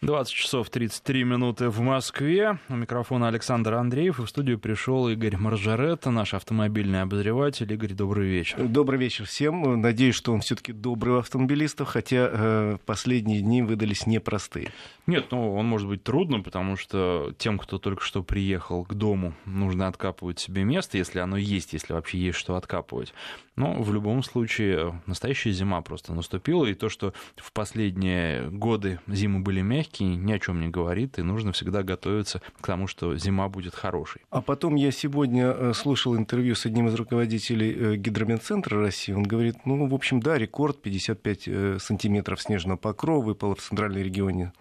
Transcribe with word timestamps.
20 0.00 0.34
часов 0.34 0.68
33 0.68 1.24
минуты 1.24 1.70
в 1.70 1.80
Москве. 1.80 2.58
У 2.68 2.74
микрофона 2.74 3.28
Александр 3.28 3.74
Андреев. 3.74 4.18
И 4.18 4.24
в 4.24 4.28
студию 4.28 4.58
пришел 4.58 5.08
Игорь 5.08 5.36
Маржарета, 5.36 6.10
наш 6.10 6.34
автомобильный 6.34 7.02
обозреватель. 7.02 7.72
Игорь, 7.72 7.94
добрый 7.94 8.28
вечер. 8.28 8.62
Добрый 8.62 8.98
вечер 8.98 9.24
всем. 9.24 9.80
Надеюсь, 9.80 10.14
что 10.14 10.32
он 10.32 10.40
все-таки 10.40 10.72
добрый 10.72 11.14
у 11.14 11.18
автомобилистов, 11.18 11.88
хотя 11.88 12.28
э, 12.30 12.78
последние 12.84 13.40
дни 13.40 13.62
выдались 13.62 14.06
непростые. 14.06 14.72
Нет, 15.06 15.28
ну 15.30 15.54
он 15.54 15.66
может 15.66 15.88
быть 15.88 16.02
трудным, 16.02 16.42
потому 16.42 16.76
что 16.76 17.32
тем, 17.38 17.58
кто 17.58 17.78
только 17.78 18.02
что 18.02 18.22
приехал 18.22 18.84
к 18.84 18.94
дому, 18.94 19.34
нужно 19.46 19.88
откапывать 19.88 20.38
себе 20.38 20.64
место, 20.64 20.98
если 20.98 21.20
оно 21.20 21.36
есть, 21.36 21.72
если 21.72 21.94
вообще 21.94 22.18
есть 22.18 22.38
что 22.38 22.56
откапывать. 22.56 23.14
Но 23.56 23.80
в 23.80 23.92
любом 23.92 24.22
случае 24.22 25.00
настоящая 25.06 25.52
зима 25.52 25.80
просто 25.80 26.12
наступила, 26.12 26.66
и 26.66 26.74
то, 26.74 26.88
что 26.88 27.14
в 27.36 27.52
последние 27.52 28.50
годы 28.50 28.98
зимы 29.06 29.40
были 29.40 29.60
мягкие, 29.60 29.83
легкий, 29.84 30.16
ни 30.16 30.32
о 30.32 30.38
чем 30.38 30.60
не 30.60 30.68
говорит, 30.68 31.18
и 31.18 31.22
нужно 31.22 31.52
всегда 31.52 31.82
готовиться 31.82 32.40
к 32.60 32.66
тому, 32.66 32.86
что 32.86 33.16
зима 33.16 33.48
будет 33.48 33.74
хорошей. 33.74 34.22
А 34.30 34.40
потом 34.40 34.76
я 34.76 34.90
сегодня 34.90 35.46
э, 35.46 35.72
слушал 35.74 36.16
интервью 36.16 36.54
с 36.54 36.66
одним 36.66 36.88
из 36.88 36.94
руководителей 36.94 37.74
э, 37.76 37.96
Гидрометцентра 37.96 38.80
России. 38.80 39.12
Он 39.12 39.22
говорит, 39.22 39.56
ну, 39.64 39.86
в 39.86 39.94
общем, 39.94 40.20
да, 40.20 40.38
рекорд 40.38 40.80
55 40.82 41.42
э, 41.46 41.78
сантиметров 41.80 42.40
снежного 42.40 42.76
покрова 42.76 43.24
выпало 43.24 43.54
в 43.54 43.60
центральной 43.60 44.02
регионе 44.02 44.52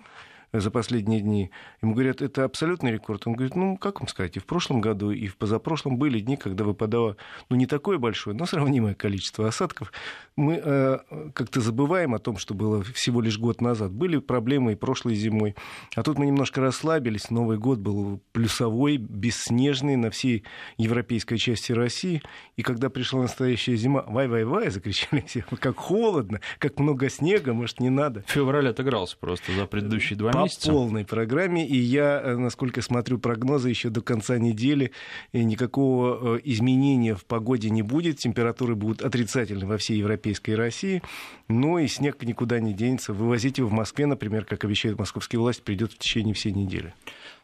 за 0.59 0.69
последние 0.71 1.21
дни. 1.21 1.51
Ему 1.81 1.93
говорят, 1.93 2.21
это 2.21 2.43
абсолютный 2.43 2.91
рекорд. 2.91 3.25
Он 3.25 3.33
говорит, 3.33 3.55
ну, 3.55 3.77
как 3.77 3.99
вам 3.99 4.07
сказать, 4.07 4.37
и 4.37 4.39
в 4.39 4.45
прошлом 4.45 4.81
году, 4.81 5.11
и 5.11 5.27
в 5.27 5.37
позапрошлом 5.37 5.97
были 5.97 6.19
дни, 6.19 6.37
когда 6.37 6.63
выпадало, 6.63 7.17
ну, 7.49 7.55
не 7.55 7.65
такое 7.65 7.97
большое, 7.97 8.35
но 8.35 8.45
сравнимое 8.45 8.93
количество 8.93 9.47
осадков. 9.47 9.91
Мы 10.35 10.61
э, 10.63 10.99
как-то 11.33 11.59
забываем 11.59 12.13
о 12.13 12.19
том, 12.19 12.37
что 12.37 12.53
было 12.53 12.83
всего 12.83 13.21
лишь 13.21 13.39
год 13.39 13.61
назад. 13.61 13.91
Были 13.91 14.17
проблемы 14.17 14.73
и 14.73 14.75
прошлой 14.75 15.15
зимой. 15.15 15.55
А 15.95 16.03
тут 16.03 16.17
мы 16.19 16.25
немножко 16.25 16.61
расслабились. 16.61 17.29
Новый 17.29 17.57
год 17.57 17.79
был 17.79 18.21
плюсовой, 18.31 18.97
бесснежный 18.97 19.95
на 19.95 20.11
всей 20.11 20.43
европейской 20.77 21.37
части 21.37 21.71
России. 21.71 22.21
И 22.57 22.61
когда 22.61 22.89
пришла 22.89 23.21
настоящая 23.21 23.75
зима, 23.75 24.03
вай-вай-вай, 24.07 24.69
закричали 24.69 25.23
все, 25.27 25.43
как 25.59 25.77
холодно, 25.77 26.41
как 26.59 26.79
много 26.79 27.09
снега, 27.09 27.53
может, 27.53 27.79
не 27.79 27.89
надо. 27.89 28.23
Февраль 28.27 28.69
отыгрался 28.69 29.17
просто 29.17 29.51
за 29.51 29.65
предыдущие 29.65 30.17
два 30.17 30.29
месяца. 30.29 30.42
По 30.45 30.71
полной 30.71 31.05
программе. 31.05 31.67
И 31.67 31.77
я, 31.77 32.21
э, 32.23 32.35
насколько 32.35 32.81
смотрю 32.81 33.19
прогнозы, 33.19 33.69
еще 33.69 33.89
до 33.89 34.01
конца 34.01 34.37
недели 34.37 34.91
никакого 35.33 36.37
э, 36.37 36.41
изменения 36.43 37.15
в 37.15 37.25
погоде 37.25 37.69
не 37.69 37.81
будет. 37.81 38.17
Температуры 38.17 38.75
будут 38.75 39.01
отрицательны 39.01 39.65
во 39.65 39.77
всей 39.77 39.97
европейской 39.97 40.51
России. 40.51 41.01
Но 41.47 41.79
и 41.79 41.87
снег 41.87 42.21
никуда 42.23 42.59
не 42.59 42.73
денется. 42.73 43.13
Вывозить 43.13 43.57
его 43.57 43.69
в 43.69 43.73
Москве, 43.73 44.05
например, 44.05 44.45
как 44.45 44.63
обещают 44.63 44.99
московские 44.99 45.39
власти, 45.39 45.61
придет 45.61 45.93
в 45.93 45.97
течение 45.97 46.33
всей 46.33 46.51
недели. 46.51 46.93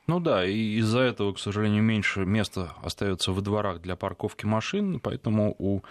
Ну 0.07 0.19
да, 0.19 0.43
и 0.43 0.79
из-за 0.79 1.01
этого, 1.01 1.33
к 1.33 1.39
сожалению, 1.39 1.83
меньше 1.83 2.25
места 2.25 2.73
остается 2.81 3.31
во 3.31 3.41
дворах 3.41 3.79
для 3.79 3.95
парковки 3.95 4.45
машин, 4.45 4.99
поэтому 4.99 5.55
у 5.59 5.81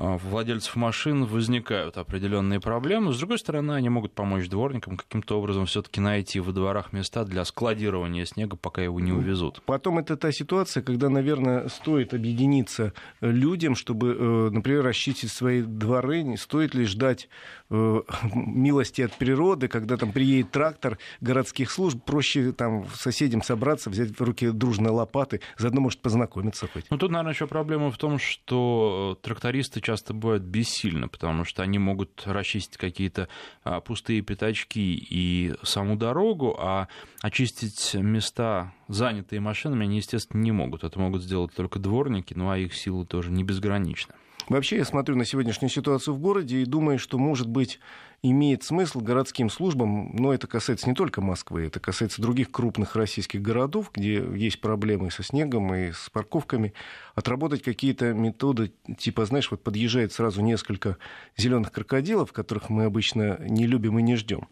владельцев 0.00 0.76
машин 0.76 1.26
возникают 1.26 1.98
определенные 1.98 2.58
проблемы. 2.58 3.12
С 3.12 3.18
другой 3.18 3.38
стороны, 3.38 3.72
они 3.72 3.90
могут 3.90 4.12
помочь 4.12 4.48
дворникам 4.48 4.96
каким-то 4.96 5.38
образом 5.38 5.66
все-таки 5.66 6.00
найти 6.00 6.40
во 6.40 6.52
дворах 6.52 6.92
места 6.92 7.24
для 7.24 7.44
складирования 7.44 8.24
снега, 8.24 8.56
пока 8.56 8.82
его 8.82 8.98
не 8.98 9.12
увезут. 9.12 9.60
Потом 9.66 9.98
это 9.98 10.16
та 10.16 10.32
ситуация, 10.32 10.82
когда, 10.82 11.10
наверное, 11.10 11.68
стоит 11.68 12.14
объединиться 12.14 12.94
людям, 13.20 13.74
чтобы, 13.74 14.16
э, 14.18 14.50
например, 14.50 14.84
расчистить 14.84 15.30
свои 15.30 15.60
дворы. 15.62 16.22
Не 16.22 16.38
стоит 16.38 16.74
ли 16.74 16.86
ждать 16.86 17.28
э, 17.68 18.00
милости 18.34 19.02
от 19.02 19.12
природы, 19.12 19.68
когда 19.68 19.98
там 19.98 20.12
приедет 20.12 20.50
трактор 20.50 20.98
городских 21.20 21.70
служб, 21.70 22.02
проще 22.02 22.52
там 22.52 22.86
соседям 22.94 23.42
собраться, 23.42 23.90
взять 23.90 24.18
в 24.18 24.22
руки 24.22 24.48
дружные 24.48 24.92
лопаты, 24.92 25.42
заодно, 25.58 25.82
может, 25.82 26.00
познакомиться 26.00 26.68
хоть. 26.72 26.86
Ну, 26.90 26.96
тут, 26.96 27.10
наверное, 27.10 27.34
еще 27.34 27.46
проблема 27.46 27.90
в 27.90 27.98
том, 27.98 28.18
что 28.18 29.18
трактористы 29.20 29.82
часто 29.90 30.14
бывают 30.14 30.44
бессильны, 30.44 31.08
потому 31.08 31.44
что 31.44 31.64
они 31.64 31.80
могут 31.80 32.22
расчистить 32.24 32.76
какие-то 32.76 33.28
а, 33.64 33.80
пустые 33.80 34.22
пятачки 34.22 34.78
и 34.78 35.52
саму 35.64 35.96
дорогу, 35.96 36.56
а 36.60 36.86
очистить 37.22 37.94
места, 37.94 38.72
занятые 38.86 39.40
машинами, 39.40 39.86
они, 39.86 39.96
естественно, 39.96 40.40
не 40.40 40.52
могут. 40.52 40.84
Это 40.84 40.96
могут 41.00 41.24
сделать 41.24 41.52
только 41.56 41.80
дворники, 41.80 42.34
ну 42.34 42.50
а 42.50 42.56
их 42.56 42.72
силы 42.72 43.04
тоже 43.04 43.32
не 43.32 43.42
безграничны. 43.42 44.14
Вообще, 44.50 44.78
я 44.78 44.84
смотрю 44.84 45.14
на 45.14 45.24
сегодняшнюю 45.24 45.70
ситуацию 45.70 46.12
в 46.12 46.18
городе 46.18 46.60
и 46.60 46.64
думаю, 46.64 46.98
что, 46.98 47.18
может 47.18 47.48
быть, 47.48 47.78
имеет 48.20 48.64
смысл 48.64 48.98
городским 48.98 49.48
службам, 49.48 50.16
но 50.16 50.34
это 50.34 50.48
касается 50.48 50.88
не 50.88 50.96
только 50.96 51.20
Москвы, 51.20 51.66
это 51.66 51.78
касается 51.78 52.20
других 52.20 52.50
крупных 52.50 52.96
российских 52.96 53.42
городов, 53.42 53.92
где 53.94 54.14
есть 54.34 54.60
проблемы 54.60 55.12
со 55.12 55.22
снегом, 55.22 55.72
и 55.72 55.92
с 55.92 56.10
парковками, 56.10 56.74
отработать 57.14 57.62
какие-то 57.62 58.12
методы, 58.12 58.72
типа, 58.98 59.24
знаешь, 59.24 59.52
вот 59.52 59.62
подъезжает 59.62 60.12
сразу 60.12 60.42
несколько 60.42 60.96
зеленых 61.36 61.70
крокодилов, 61.70 62.32
которых 62.32 62.70
мы 62.70 62.86
обычно 62.86 63.38
не 63.38 63.68
любим 63.68 64.00
и 64.00 64.02
не 64.02 64.16
ждем. 64.16 64.48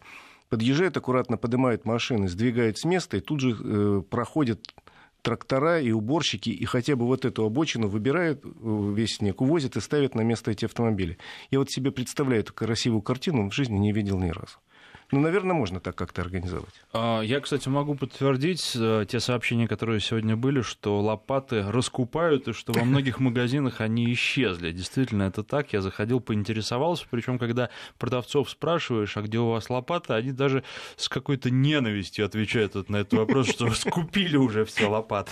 Подъезжают 0.47 0.95
аккуратно, 0.95 1.35
поднимают 1.35 1.83
машины, 1.83 2.29
сдвигают 2.29 2.77
с 2.77 2.85
места 2.85 3.17
и 3.17 3.19
тут 3.19 3.41
же 3.41 3.57
э, 3.59 4.01
проходят 4.09 4.73
трактора 5.21 5.79
и 5.79 5.91
уборщики, 5.91 6.49
и 6.49 6.65
хотя 6.65 6.95
бы 6.95 7.05
вот 7.05 7.25
эту 7.25 7.45
обочину 7.45 7.87
выбирают 7.87 8.43
э, 8.45 8.49
весь 8.95 9.17
снег, 9.17 9.41
увозят 9.41 9.75
и 9.77 9.81
ставят 9.81 10.15
на 10.15 10.21
место 10.21 10.51
эти 10.51 10.65
автомобили. 10.65 11.17
Я 11.51 11.59
вот 11.59 11.69
себе 11.71 11.91
представляю 11.91 12.41
эту 12.41 12.53
красивую 12.53 13.01
картину, 13.01 13.49
в 13.49 13.53
жизни 13.53 13.77
не 13.77 13.91
видел 13.91 14.19
ни 14.19 14.29
разу. 14.29 14.57
Ну, 15.11 15.21
наверное, 15.21 15.55
можно 15.55 15.79
так 15.79 15.95
как-то 15.95 16.21
организовать. 16.21 16.73
А, 16.93 17.21
я, 17.21 17.39
кстати, 17.39 17.67
могу 17.67 17.95
подтвердить 17.95 18.73
э, 18.75 19.05
те 19.09 19.19
сообщения, 19.19 19.67
которые 19.67 19.99
сегодня 20.01 20.35
были, 20.35 20.61
что 20.61 21.01
лопаты 21.01 21.63
раскупают, 21.63 22.47
и 22.47 22.53
что 22.53 22.73
во 22.73 22.85
многих 22.85 23.19
магазинах 23.19 23.81
они 23.81 24.13
исчезли. 24.13 24.71
Действительно, 24.71 25.23
это 25.23 25.43
так. 25.43 25.73
Я 25.73 25.81
заходил, 25.81 26.19
поинтересовался. 26.19 27.05
Причем, 27.09 27.39
когда 27.39 27.69
продавцов 27.97 28.51
спрашиваешь, 28.51 29.17
а 29.17 29.23
где 29.23 29.39
у 29.39 29.49
вас 29.49 29.71
лопата, 29.71 30.15
они 30.15 30.31
даже 30.31 30.63
с 30.95 31.09
какой-то 31.09 31.49
ненавистью 31.49 32.25
отвечают 32.25 32.89
на 32.89 32.97
этот 32.97 33.13
вопрос, 33.13 33.49
что 33.49 33.71
скупили 33.73 34.37
уже 34.37 34.63
все 34.63 34.87
лопаты. 34.87 35.31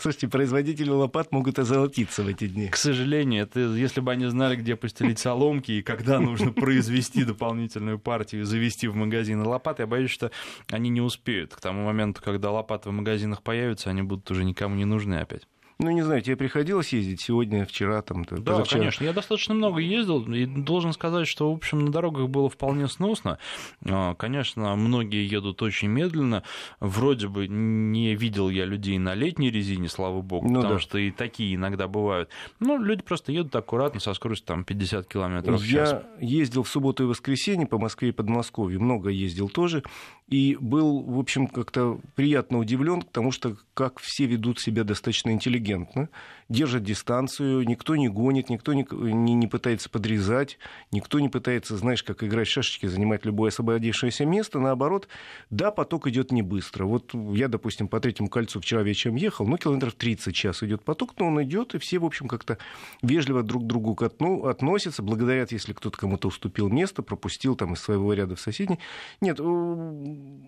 Слушайте, 0.00 0.28
производители 0.28 0.88
лопат 0.88 1.32
могут 1.32 1.58
озолотиться 1.58 2.22
в 2.22 2.28
эти 2.28 2.48
дни. 2.48 2.68
К 2.68 2.76
сожалению, 2.76 3.42
это 3.42 3.60
если 3.60 4.00
бы 4.00 4.10
они 4.10 4.24
знали, 4.26 4.56
где 4.56 4.74
постелить 4.74 5.18
соломки 5.18 5.72
и 5.72 5.82
когда 5.82 6.18
нужно 6.18 6.50
произвести 6.54 7.24
дополнительную 7.24 7.98
партию 7.98 8.42
и 8.42 8.44
завести 8.44 8.88
в 8.88 8.94
магазин, 8.94 9.17
магазины 9.18 9.44
лопат, 9.44 9.80
я 9.80 9.86
боюсь, 9.86 10.10
что 10.10 10.30
они 10.70 10.90
не 10.90 11.00
успеют. 11.00 11.54
К 11.54 11.60
тому 11.60 11.84
моменту, 11.84 12.22
когда 12.22 12.52
лопаты 12.52 12.90
в 12.90 12.92
магазинах 12.92 13.42
появятся, 13.42 13.90
они 13.90 14.02
будут 14.02 14.30
уже 14.30 14.44
никому 14.44 14.76
не 14.76 14.84
нужны 14.84 15.16
опять. 15.16 15.48
Ну, 15.80 15.90
не 15.92 16.02
знаю, 16.02 16.22
тебе 16.22 16.36
приходилось 16.36 16.92
ездить 16.92 17.20
сегодня, 17.20 17.64
вчера, 17.64 18.02
там, 18.02 18.24
да, 18.24 18.36
позавчера? 18.36 18.80
конечно. 18.80 19.04
Я 19.04 19.12
достаточно 19.12 19.54
много 19.54 19.78
ездил, 19.78 20.24
и 20.32 20.44
должен 20.44 20.92
сказать, 20.92 21.28
что, 21.28 21.52
в 21.52 21.54
общем, 21.54 21.84
на 21.84 21.92
дорогах 21.92 22.28
было 22.28 22.50
вполне 22.50 22.88
сносно. 22.88 23.38
А, 23.84 24.14
конечно, 24.16 24.74
многие 24.74 25.24
едут 25.24 25.62
очень 25.62 25.86
медленно. 25.86 26.42
Вроде 26.80 27.28
бы 27.28 27.46
не 27.46 28.16
видел 28.16 28.50
я 28.50 28.64
людей 28.64 28.98
на 28.98 29.14
летней 29.14 29.52
резине, 29.52 29.88
слава 29.88 30.20
богу, 30.20 30.48
ну, 30.48 30.56
потому 30.56 30.74
да. 30.74 30.80
что 30.80 30.98
и 30.98 31.12
такие 31.12 31.54
иногда 31.54 31.86
бывают. 31.86 32.28
Ну, 32.58 32.82
люди 32.82 33.02
просто 33.02 33.30
едут 33.30 33.54
аккуратно, 33.54 34.00
со 34.00 34.14
скоростью 34.14 34.48
там 34.48 34.64
50 34.64 35.06
километров 35.06 35.60
в 35.60 35.68
час. 35.68 36.02
Я 36.18 36.26
ездил 36.26 36.64
в 36.64 36.68
субботу 36.68 37.04
и 37.04 37.06
воскресенье 37.06 37.68
по 37.68 37.78
Москве 37.78 38.08
и 38.08 38.12
Подмосковью, 38.12 38.80
много 38.80 39.10
ездил 39.10 39.48
тоже, 39.48 39.84
и 40.26 40.56
был, 40.60 41.02
в 41.02 41.20
общем, 41.20 41.46
как-то 41.46 42.00
приятно 42.16 42.58
удивлен, 42.58 43.02
потому 43.02 43.30
что 43.30 43.56
как 43.74 44.00
все 44.00 44.26
ведут 44.26 44.58
себя 44.58 44.82
достаточно 44.82 45.30
интеллигентно, 45.30 45.67
интеллигентно, 45.68 46.08
держат 46.48 46.82
дистанцию, 46.82 47.66
никто 47.66 47.94
не 47.96 48.08
гонит, 48.08 48.48
никто 48.48 48.72
не, 48.72 48.86
не, 48.90 49.34
не 49.34 49.46
пытается 49.46 49.90
подрезать, 49.90 50.58
никто 50.90 51.20
не 51.20 51.28
пытается, 51.28 51.76
знаешь, 51.76 52.02
как 52.02 52.24
играть 52.24 52.48
в 52.48 52.50
шашечки, 52.50 52.86
занимать 52.86 53.26
любое 53.26 53.50
освободившееся 53.50 54.24
место. 54.24 54.58
Наоборот, 54.58 55.08
да, 55.50 55.70
поток 55.70 56.06
идет 56.06 56.32
не 56.32 56.40
быстро. 56.42 56.86
Вот 56.86 57.12
я, 57.34 57.48
допустим, 57.48 57.88
по 57.88 58.00
третьему 58.00 58.30
кольцу 58.30 58.60
вчера 58.60 58.82
вечером 58.82 59.16
ехал, 59.16 59.46
ну, 59.46 59.58
километров 59.58 59.94
30 59.94 60.34
час 60.34 60.62
идет 60.62 60.84
поток, 60.84 61.14
но 61.18 61.26
он 61.26 61.42
идет, 61.42 61.74
и 61.74 61.78
все, 61.78 61.98
в 61.98 62.04
общем, 62.06 62.28
как-то 62.28 62.56
вежливо 63.02 63.42
друг 63.42 63.64
к 63.64 63.66
другу 63.66 63.98
относятся, 64.46 65.02
благодарят, 65.02 65.52
если 65.52 65.74
кто-то 65.74 65.98
кому-то 65.98 66.28
уступил 66.28 66.68
место, 66.68 67.02
пропустил 67.02 67.56
там 67.56 67.74
из 67.74 67.80
своего 67.80 68.14
ряда 68.14 68.36
в 68.36 68.40
соседний. 68.40 68.78
Нет, 69.20 69.38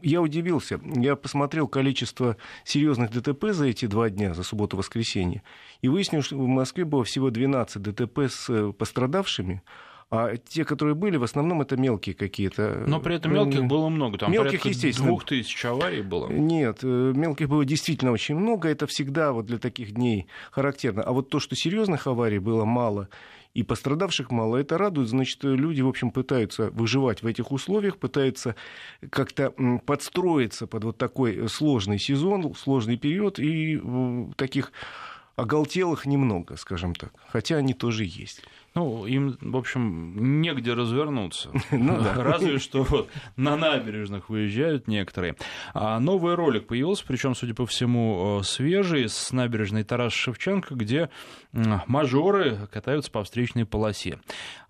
я 0.02 0.22
удивился. 0.22 0.80
Я 0.82 1.16
посмотрел 1.16 1.68
количество 1.68 2.38
серьезных 2.64 3.10
ДТП 3.10 3.46
за 3.50 3.66
эти 3.66 3.84
два 3.84 4.08
дня, 4.08 4.32
за 4.32 4.42
субботу-воскресенье, 4.42 5.42
и 5.82 5.89
выяснил, 5.90 6.22
что 6.22 6.36
в 6.36 6.46
Москве 6.46 6.84
было 6.84 7.04
всего 7.04 7.30
12 7.30 7.82
ДТП 7.82 8.20
с 8.28 8.48
э, 8.48 8.72
пострадавшими, 8.72 9.62
А 10.10 10.36
те, 10.36 10.64
которые 10.64 10.94
были, 10.94 11.16
в 11.16 11.22
основном 11.22 11.62
это 11.62 11.76
мелкие 11.76 12.14
какие-то. 12.14 12.84
Но 12.86 13.00
при 13.00 13.16
этом 13.16 13.32
мелких 13.32 13.64
было 13.64 13.88
много. 13.88 14.18
Там 14.18 14.32
мелких, 14.32 14.64
естественно. 14.64 15.08
двух 15.08 15.24
тысяч 15.24 15.64
аварий 15.64 16.02
было. 16.02 16.28
Нет, 16.28 16.82
мелких 16.82 17.48
было 17.48 17.64
действительно 17.64 18.12
очень 18.12 18.36
много. 18.36 18.68
Это 18.68 18.86
всегда 18.86 19.32
вот 19.32 19.46
для 19.46 19.58
таких 19.58 19.92
дней 19.92 20.26
характерно. 20.50 21.02
А 21.02 21.12
вот 21.12 21.28
то, 21.28 21.38
что 21.38 21.54
серьезных 21.54 22.06
аварий 22.06 22.40
было 22.40 22.64
мало, 22.64 23.08
и 23.54 23.62
пострадавших 23.62 24.30
мало. 24.30 24.56
Это 24.56 24.78
радует, 24.78 25.08
значит, 25.08 25.42
люди, 25.42 25.80
в 25.80 25.88
общем, 25.88 26.10
пытаются 26.10 26.70
выживать 26.70 27.22
в 27.22 27.26
этих 27.26 27.50
условиях, 27.50 27.98
пытаются 27.98 28.54
как-то 29.10 29.52
подстроиться 29.84 30.66
под 30.66 30.84
вот 30.84 30.98
такой 30.98 31.48
сложный 31.48 31.98
сезон, 31.98 32.54
сложный 32.54 32.96
период, 32.96 33.38
и 33.38 33.80
таких 34.36 34.72
оголтелых 35.36 36.06
немного, 36.06 36.56
скажем 36.56 36.94
так, 36.94 37.12
хотя 37.28 37.56
они 37.56 37.74
тоже 37.74 38.04
есть. 38.04 38.42
Ну, 38.74 39.04
им, 39.04 39.36
в 39.40 39.56
общем, 39.56 40.40
негде 40.40 40.74
развернуться. 40.74 41.50
Ну, 41.70 41.98
да. 41.98 42.14
Разве 42.14 42.58
что 42.58 42.82
вот 42.84 43.08
на 43.36 43.56
набережных 43.56 44.28
выезжают 44.28 44.86
некоторые. 44.86 45.34
А 45.72 45.98
новый 45.98 46.34
ролик 46.34 46.66
появился, 46.66 47.04
причем, 47.06 47.34
судя 47.34 47.54
по 47.54 47.66
всему, 47.66 48.40
э, 48.40 48.42
свежий, 48.44 49.08
с 49.08 49.32
набережной 49.32 49.82
Тарас 49.82 50.12
Шевченко, 50.12 50.74
где 50.74 51.10
мажоры 51.52 52.68
катаются 52.72 53.10
по 53.10 53.24
встречной 53.24 53.66
полосе. 53.66 54.20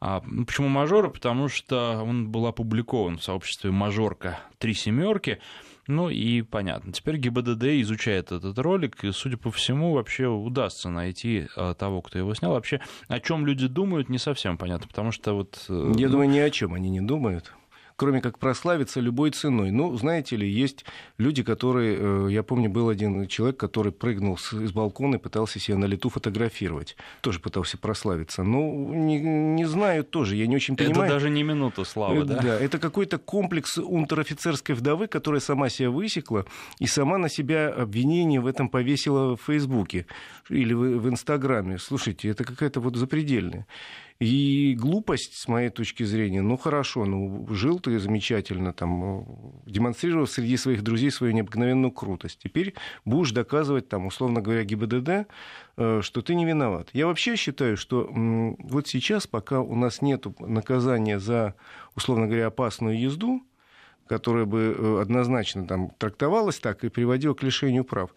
А 0.00 0.22
почему 0.46 0.68
мажоры? 0.68 1.10
Потому 1.10 1.48
что 1.48 2.02
он 2.02 2.30
был 2.30 2.46
опубликован 2.46 3.18
в 3.18 3.24
сообществе 3.24 3.70
«Мажорка. 3.70 4.38
Три 4.58 4.74
семерки». 4.74 5.40
Ну 5.90 6.08
и 6.08 6.42
понятно. 6.42 6.92
Теперь 6.92 7.16
ГИБДД 7.16 7.64
изучает 7.82 8.30
этот 8.30 8.56
ролик, 8.60 9.02
и, 9.02 9.10
судя 9.10 9.36
по 9.36 9.50
всему, 9.50 9.92
вообще 9.92 10.28
удастся 10.28 10.88
найти 10.88 11.48
а, 11.56 11.74
того, 11.74 12.00
кто 12.00 12.16
его 12.16 12.32
снял. 12.34 12.52
Вообще, 12.52 12.80
о 13.08 13.18
чем 13.18 13.44
люди 13.44 13.66
думают, 13.66 14.08
не 14.08 14.18
совсем 14.18 14.56
понятно, 14.56 14.86
потому 14.86 15.10
что 15.10 15.34
вот... 15.34 15.64
Э, 15.68 15.92
Я 15.96 16.08
думаю, 16.08 16.28
ни 16.30 16.38
о 16.38 16.48
чем 16.50 16.74
они 16.74 16.90
не 16.90 17.00
думают 17.00 17.52
кроме 18.00 18.22
как 18.22 18.38
прославиться 18.38 18.98
любой 18.98 19.30
ценой. 19.30 19.70
Ну, 19.70 19.94
знаете 19.98 20.34
ли, 20.34 20.48
есть 20.48 20.86
люди, 21.18 21.42
которые... 21.42 21.98
Э, 22.00 22.28
я 22.30 22.42
помню, 22.42 22.70
был 22.70 22.88
один 22.88 23.26
человек, 23.26 23.58
который 23.58 23.92
прыгнул 23.92 24.36
из 24.36 24.72
балкона 24.72 25.16
и 25.16 25.18
пытался 25.18 25.60
себя 25.60 25.76
на 25.76 25.84
лету 25.84 26.08
фотографировать. 26.08 26.96
Тоже 27.20 27.40
пытался 27.40 27.76
прославиться. 27.76 28.42
Ну, 28.42 28.94
не, 28.94 29.20
не 29.20 29.66
знаю 29.66 30.04
тоже, 30.04 30.36
я 30.36 30.46
не 30.46 30.56
очень 30.56 30.76
понимаю. 30.76 31.02
Это 31.02 31.14
даже 31.14 31.28
не 31.28 31.42
минута 31.42 31.84
славы, 31.84 32.24
да? 32.24 32.40
Да, 32.40 32.58
это 32.58 32.78
какой-то 32.78 33.18
комплекс 33.18 33.76
унтер-офицерской 33.76 34.74
вдовы, 34.74 35.06
которая 35.06 35.42
сама 35.42 35.68
себя 35.68 35.90
высекла 35.90 36.46
и 36.78 36.86
сама 36.86 37.18
на 37.18 37.28
себя 37.28 37.68
обвинение 37.68 38.40
в 38.40 38.46
этом 38.46 38.70
повесила 38.70 39.36
в 39.36 39.42
Фейсбуке 39.42 40.06
или 40.48 40.72
в 40.72 41.06
Инстаграме. 41.06 41.76
Слушайте, 41.78 42.30
это 42.30 42.44
какая-то 42.44 42.80
вот 42.80 42.96
запредельная. 42.96 43.66
И 44.20 44.76
глупость, 44.78 45.38
с 45.38 45.48
моей 45.48 45.70
точки 45.70 46.02
зрения, 46.02 46.42
ну 46.42 46.58
хорошо, 46.58 47.06
ну 47.06 47.46
жил 47.48 47.80
ты 47.80 47.98
замечательно, 47.98 48.74
там, 48.74 49.24
демонстрировал 49.64 50.26
среди 50.26 50.58
своих 50.58 50.82
друзей 50.82 51.10
свою 51.10 51.32
необыкновенную 51.32 51.90
крутость. 51.90 52.38
Теперь 52.42 52.74
будешь 53.06 53.32
доказывать, 53.32 53.88
там, 53.88 54.06
условно 54.06 54.42
говоря, 54.42 54.62
ГИБДД, 54.64 55.26
э, 55.78 56.00
что 56.02 56.20
ты 56.20 56.34
не 56.34 56.44
виноват. 56.44 56.90
Я 56.92 57.06
вообще 57.06 57.34
считаю, 57.34 57.78
что 57.78 58.10
вот 58.12 58.86
сейчас, 58.86 59.26
пока 59.26 59.62
у 59.62 59.74
нас 59.74 60.02
нет 60.02 60.26
наказания 60.38 61.18
за, 61.18 61.54
условно 61.96 62.26
говоря, 62.26 62.48
опасную 62.48 63.00
езду, 63.00 63.42
которая 64.06 64.44
бы 64.44 64.76
э, 64.76 65.00
однозначно 65.00 65.66
там 65.66 65.92
трактовалась 65.96 66.58
так 66.58 66.84
и 66.84 66.88
приводила 66.90 67.32
к 67.32 67.42
лишению 67.42 67.84
прав, 67.84 68.10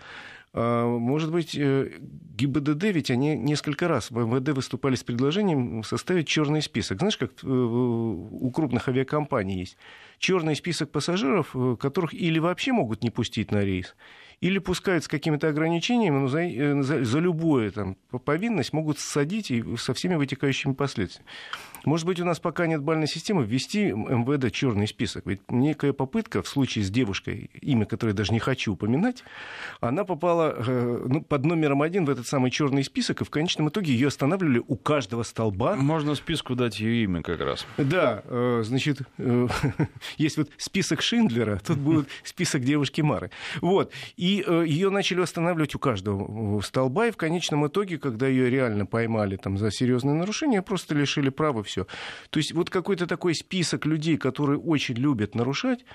может 0.53 1.31
быть, 1.31 1.55
э, 1.55 1.89
ГИБДД, 2.37 2.83
ведь 2.83 3.09
они 3.09 3.35
несколько 3.35 3.87
раз 3.87 4.11
в 4.11 4.17
МВД 4.17 4.49
выступали 4.49 4.93
с 4.95 5.03
предложением 5.03 5.83
составить 5.83 6.27
черный 6.27 6.61
список. 6.61 6.99
Знаешь, 6.99 7.17
как 7.17 7.31
э, 7.43 7.47
у 7.47 8.51
крупных 8.51 8.87
авиакомпаний 8.87 9.59
есть 9.59 9.77
черный 10.19 10.55
список 10.55 10.91
пассажиров, 10.91 11.55
э, 11.55 11.75
которых 11.79 12.13
или 12.13 12.37
вообще 12.37 12.71
могут 12.71 13.03
не 13.03 13.09
пустить 13.09 13.51
на 13.51 13.61
рейс, 13.61 13.95
или 14.43 14.59
пускают 14.59 15.05
с 15.05 15.07
какими-то 15.07 15.47
ограничениями, 15.47 16.17
но 16.17 16.27
за, 16.27 16.83
за, 16.83 17.05
за 17.05 17.19
любую 17.19 17.71
там, 17.71 17.95
повинность 18.25 18.73
могут 18.73 18.99
садить 18.99 19.49
и 19.49 19.63
со 19.77 19.93
всеми 19.93 20.15
вытекающими 20.15 20.73
последствиями. 20.73 21.29
Может 21.85 22.05
быть, 22.05 22.19
у 22.19 22.25
нас 22.25 22.39
пока 22.39 22.67
нет 22.67 22.81
бальной 22.81 23.07
системы 23.07 23.43
ввести 23.43 23.91
МВД 23.91 24.53
черный 24.53 24.87
список. 24.87 25.25
Ведь 25.25 25.41
некая 25.49 25.93
попытка 25.93 26.41
в 26.41 26.47
случае 26.47 26.83
с 26.85 26.89
девушкой, 26.89 27.51
имя 27.61 27.85
которой 27.85 28.13
даже 28.13 28.33
не 28.33 28.39
хочу 28.39 28.73
упоминать, 28.73 29.23
она 29.81 30.03
попала 30.05 30.55
э, 30.57 31.05
ну, 31.07 31.21
под 31.21 31.45
номером 31.45 31.81
один 31.81 32.05
в 32.05 32.09
этот 32.09 32.27
самый 32.27 32.51
черный 32.51 32.83
список, 32.83 33.21
и 33.21 33.25
в 33.25 33.29
конечном 33.29 33.69
итоге 33.69 33.93
ее 33.93 34.07
останавливали 34.09 34.61
у 34.65 34.75
каждого 34.75 35.23
столба. 35.23 35.75
Можно 35.75 36.15
списку 36.15 36.55
дать 36.55 36.79
ее 36.79 37.03
имя 37.03 37.21
как 37.21 37.39
раз. 37.41 37.65
Да, 37.77 38.23
э, 38.25 38.61
значит, 38.65 39.01
э, 39.17 39.47
есть 40.17 40.37
вот 40.37 40.49
список 40.57 41.01
Шиндлера, 41.01 41.61
тут 41.65 41.77
будет 41.77 42.07
список 42.23 42.63
девушки 42.63 43.01
Мары. 43.01 43.29
Вот. 43.61 43.91
И 44.15 44.32
ее 44.41 44.89
начали 44.89 45.21
останавливать 45.21 45.75
у 45.75 45.79
каждого 45.79 46.61
столба, 46.61 47.07
и 47.07 47.11
в 47.11 47.17
конечном 47.17 47.67
итоге, 47.67 47.97
когда 47.97 48.27
ее 48.27 48.49
реально 48.49 48.85
поймали 48.85 49.35
там, 49.35 49.57
за 49.57 49.71
серьезные 49.71 50.15
нарушения, 50.15 50.61
просто 50.61 50.95
лишили 50.95 51.29
права 51.29 51.63
все. 51.63 51.85
То 52.29 52.39
есть 52.39 52.53
вот 52.53 52.69
какой-то 52.69 53.07
такой 53.07 53.35
список 53.35 53.85
людей, 53.85 54.17
которые 54.17 54.59
очень 54.59 54.95
любят 54.95 55.35
нарушать, 55.35 55.85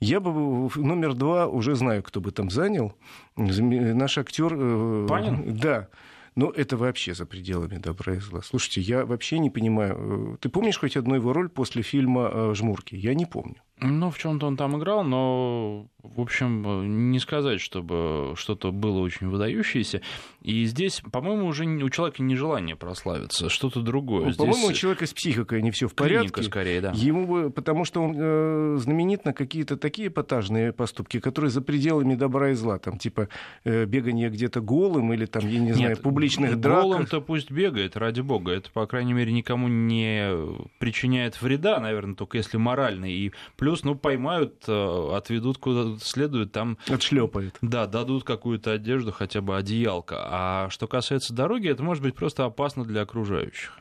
я 0.00 0.20
бы 0.20 0.70
номер 0.76 1.14
два 1.14 1.46
уже 1.46 1.74
знаю, 1.74 2.02
кто 2.02 2.20
бы 2.20 2.30
там 2.30 2.50
занял. 2.50 2.94
Наш 3.36 4.18
актер. 4.18 4.52
Э, 4.54 5.06
Панин? 5.08 5.56
Да. 5.62 5.88
Но 6.34 6.50
это 6.50 6.76
вообще 6.76 7.14
за 7.14 7.24
пределами 7.24 7.78
добра 7.78 8.14
и 8.14 8.18
зла. 8.18 8.42
Слушайте, 8.42 8.82
я 8.82 9.06
вообще 9.06 9.38
не 9.38 9.48
понимаю. 9.48 10.34
Э, 10.34 10.36
ты 10.38 10.50
помнишь 10.50 10.78
хоть 10.78 10.96
одну 10.96 11.14
его 11.14 11.32
роль 11.32 11.48
после 11.48 11.82
фильма 11.82 12.30
э, 12.30 12.54
«Жмурки»? 12.54 12.94
Я 12.94 13.14
не 13.14 13.24
помню. 13.24 13.62
Ну, 13.80 14.10
в 14.10 14.18
чем-то 14.18 14.46
он 14.46 14.56
там 14.56 14.78
играл, 14.78 15.04
но, 15.04 15.86
в 16.02 16.18
общем, 16.18 17.10
не 17.10 17.18
сказать, 17.18 17.60
чтобы 17.60 18.32
что-то 18.34 18.72
было 18.72 19.00
очень 19.00 19.28
выдающееся. 19.28 20.00
И 20.40 20.64
здесь, 20.64 21.02
по-моему, 21.12 21.46
уже 21.46 21.66
у 21.66 21.90
человека 21.90 22.22
не 22.22 22.36
желание 22.36 22.74
прославиться, 22.74 23.50
что-то 23.50 23.82
другое. 23.82 24.26
Ну, 24.26 24.32
здесь... 24.32 24.38
По-моему, 24.38 24.68
у 24.68 24.72
человека 24.72 25.06
с 25.06 25.12
психикой 25.12 25.60
не 25.60 25.72
все 25.72 25.88
в 25.88 25.94
порядке. 25.94 26.28
Клиника, 26.28 26.42
скорее, 26.42 26.80
да. 26.80 26.92
Ему 26.94 27.26
бы, 27.26 27.50
потому 27.50 27.84
что 27.84 28.02
он 28.02 28.14
э, 28.16 28.76
знаменит 28.78 29.26
на 29.26 29.34
какие-то 29.34 29.76
такие 29.76 30.08
эпатажные 30.08 30.72
поступки, 30.72 31.20
которые 31.20 31.50
за 31.50 31.60
пределами 31.60 32.14
добра 32.14 32.52
и 32.52 32.54
зла, 32.54 32.78
там, 32.78 32.96
типа 32.96 33.28
э, 33.64 33.84
бегание 33.84 34.30
где-то 34.30 34.62
голым 34.62 35.12
или 35.12 35.26
там, 35.26 35.46
я 35.46 35.58
не 35.58 35.66
Нет, 35.66 35.76
знаю, 35.76 35.96
публичных 35.98 36.58
драк. 36.58 36.82
Голым-то 36.82 37.20
пусть 37.20 37.50
бегает, 37.50 37.94
ради 37.98 38.22
бога. 38.22 38.52
Это, 38.52 38.70
по 38.70 38.86
крайней 38.86 39.12
мере, 39.12 39.32
никому 39.32 39.68
не 39.68 40.30
причиняет 40.78 41.42
вреда, 41.42 41.78
наверное, 41.78 42.14
только 42.14 42.38
если 42.38 42.56
моральный. 42.56 43.12
И 43.12 43.32
Плюс, 43.66 43.82
ну, 43.82 43.96
поймают, 43.96 44.62
э, 44.68 45.16
отведут 45.16 45.58
куда 45.58 45.98
следует, 45.98 46.52
там... 46.52 46.78
Отшлепают. 46.86 47.58
Да, 47.62 47.88
дадут 47.88 48.22
какую-то 48.22 48.70
одежду, 48.70 49.10
хотя 49.10 49.40
бы 49.40 49.56
одеялка. 49.56 50.18
А 50.20 50.70
что 50.70 50.86
касается 50.86 51.34
дороги, 51.34 51.68
это 51.68 51.82
может 51.82 52.00
быть 52.00 52.14
просто 52.14 52.44
опасно 52.44 52.84
для 52.84 53.00
окружающих. 53.00 53.76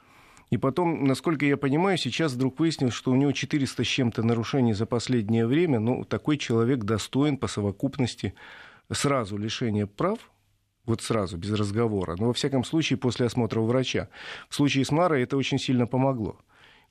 И 0.49 0.57
потом, 0.57 1.05
насколько 1.05 1.45
я 1.45 1.55
понимаю, 1.55 1.99
сейчас 1.99 2.33
вдруг 2.33 2.57
выяснилось, 2.59 2.95
что 2.95 3.11
у 3.11 3.15
него 3.15 3.31
400 3.31 3.83
с 3.83 3.87
чем-то 3.87 4.23
нарушений 4.23 4.73
за 4.73 4.87
последнее 4.87 5.45
время. 5.45 5.79
Ну, 5.79 6.03
такой 6.03 6.39
человек 6.39 6.79
достоин 6.79 7.37
по 7.37 7.45
совокупности 7.45 8.33
сразу 8.91 9.37
лишения 9.37 9.85
прав, 9.85 10.17
вот 10.87 11.03
сразу, 11.03 11.37
без 11.37 11.51
разговора. 11.53 12.15
Но, 12.17 12.25
во 12.25 12.33
всяком 12.33 12.63
случае, 12.63 12.97
после 12.97 13.27
осмотра 13.27 13.59
у 13.59 13.67
врача. 13.67 14.09
В 14.49 14.55
случае 14.55 14.83
с 14.83 14.89
Марой 14.89 15.21
это 15.21 15.37
очень 15.37 15.59
сильно 15.59 15.85
помогло. 15.85 16.39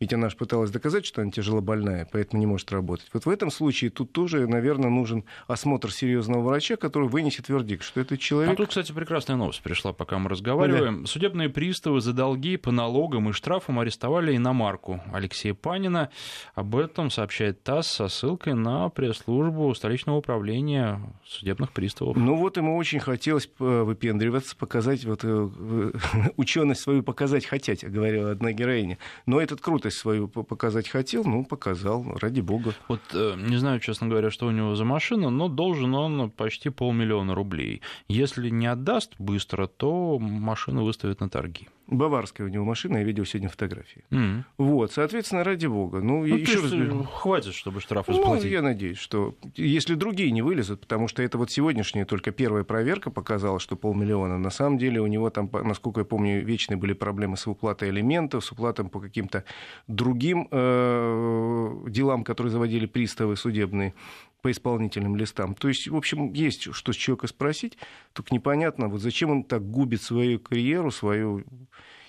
Ведь 0.01 0.13
она 0.13 0.29
же 0.29 0.37
пыталась 0.37 0.71
доказать, 0.71 1.07
что 1.07 1.23
она 1.23 1.31
тяжело 1.31 1.61
больная, 1.61 2.09
поэтому 2.11 2.41
не 2.41 2.47
может 2.47 2.71
работать. 2.73 3.09
Вот 3.13 3.27
в 3.27 3.29
этом 3.29 3.51
случае 3.51 3.91
тут 3.91 4.13
тоже, 4.13 4.47
наверное, 4.47 4.91
нужен 4.91 5.25
осмотр 5.47 5.93
серьезного 5.93 6.43
врача, 6.43 6.77
который 6.77 7.09
вынесет 7.09 7.49
вердикт, 7.49 7.85
что 7.85 8.01
этот 8.01 8.21
человек... 8.21 8.53
А 8.53 8.57
тут, 8.57 8.69
кстати, 8.69 8.93
прекрасная 8.93 9.37
новость 9.37 9.63
пришла, 9.63 9.93
пока 9.93 10.19
мы 10.19 10.29
разговариваем. 10.31 11.03
Да. 11.03 11.07
Судебные 11.07 11.49
приставы 11.49 12.01
за 12.01 12.13
долги 12.13 12.57
по 12.57 12.71
налогам 12.71 13.31
и 13.31 13.33
штрафам 13.33 13.79
арестовали 13.79 14.37
иномарку 14.37 15.01
Алексея 15.13 15.55
Панина. 15.55 16.11
Об 16.55 16.77
этом 16.77 17.11
сообщает 17.11 17.63
ТАСС 17.63 17.89
со 17.89 18.09
ссылкой 18.09 18.55
на 18.55 18.89
пресс-службу 18.89 19.75
столичного 19.75 20.19
управления 20.19 21.01
судебных 21.27 21.73
приставов. 21.73 22.17
Ну 22.17 22.37
вот 22.37 22.57
ему 22.57 22.77
очень 22.77 23.01
хотелось 23.01 23.49
выпендриваться, 23.59 24.57
показать 24.57 25.05
вот 25.05 25.21
э, 25.23 25.93
ученость 26.37 26.81
свою 26.81 27.03
показать 27.03 27.47
хотеть, 27.47 27.85
говорила 27.85 28.33
одна 28.33 28.53
героиня. 28.53 28.99
Но 29.27 29.41
этот 29.41 29.61
круто 29.61 29.84
крутость 29.85 29.99
свою 29.99 30.29
показать 30.29 30.89
хотел, 30.89 31.25
ну, 31.25 31.45
показал, 31.45 32.05
ради 32.21 32.41
бога. 32.41 32.73
Вот 32.89 33.01
э, 33.13 33.35
не 33.37 33.59
знаю, 33.59 33.81
честно 33.81 34.09
говоря, 34.09 34.31
что 34.31 34.47
у 34.47 34.51
него 34.51 34.75
за 34.75 34.85
машина, 34.85 35.31
но 35.31 35.49
должен 35.49 35.95
он 35.95 36.31
почти 36.31 36.71
полмиллиона 36.71 37.35
рублей. 37.35 37.81
Если 38.09 38.51
не 38.51 38.67
отдаст 38.67 39.13
быстро, 39.19 39.67
то 39.67 40.19
машину 40.19 40.85
выставят 40.85 41.21
на 41.21 41.29
торги. 41.29 41.69
Баварская 41.87 42.47
у 42.47 42.51
него 42.51 42.65
машина, 42.65 42.99
я 42.99 43.05
видел 43.05 43.25
сегодня 43.25 43.49
фотографии. 43.49 44.05
Mm-hmm. 44.11 44.43
Вот, 44.59 44.93
соответственно, 44.93 45.45
ради 45.45 45.67
бога. 45.67 46.01
Ну, 46.01 46.27
ну 46.27 46.37
еще 46.37 46.61
раз 46.61 46.71
говорю, 46.71 47.05
хватит, 47.05 47.55
чтобы 47.55 47.81
штрафы 47.81 48.13
ну, 48.13 48.19
заплатить. 48.19 48.51
я 48.51 48.63
надеюсь, 48.63 48.99
что 48.99 49.35
если 49.55 49.95
другие 49.95 50.31
не 50.31 50.43
вылезут, 50.43 50.81
потому 50.81 51.09
что 51.09 51.23
это 51.23 51.37
вот 51.37 51.51
сегодняшняя 51.51 52.05
только 52.05 52.31
первая 52.31 52.65
проверка 52.65 53.11
показала, 53.11 53.61
что 53.61 53.77
полмиллиона. 53.77 54.39
На 54.39 54.51
самом 54.51 54.79
деле 54.79 55.01
у 55.01 55.07
него 55.07 55.29
там, 55.31 55.51
насколько 55.53 56.01
я 56.01 56.05
помню, 56.05 56.43
вечные 56.45 56.79
были 56.79 56.95
проблемы 56.95 57.37
с 57.37 57.47
уплатой 57.47 57.91
элементов, 57.91 58.45
с 58.45 58.53
уплатой 58.53 58.87
по 58.87 59.01
каким-то 59.01 59.45
другим 59.87 60.49
э, 60.51 61.85
делам, 61.89 62.25
которые 62.25 62.51
заводили 62.51 62.87
приставы 62.87 63.37
судебные 63.37 63.95
по 64.45 64.51
исполнительным 64.51 65.17
листам. 65.17 65.55
То 65.55 65.69
есть, 65.69 65.89
в 65.89 65.97
общем, 65.97 66.31
есть 66.35 66.75
что 66.75 66.93
с 66.93 66.97
человека 66.97 67.29
спросить, 67.29 67.79
только 68.13 68.35
непонятно, 68.35 68.89
вот 68.89 69.01
зачем 69.01 69.31
он 69.31 69.43
так 69.43 69.67
губит 69.67 70.03
свою 70.03 70.39
карьеру, 70.39 70.91
свою... 70.91 71.45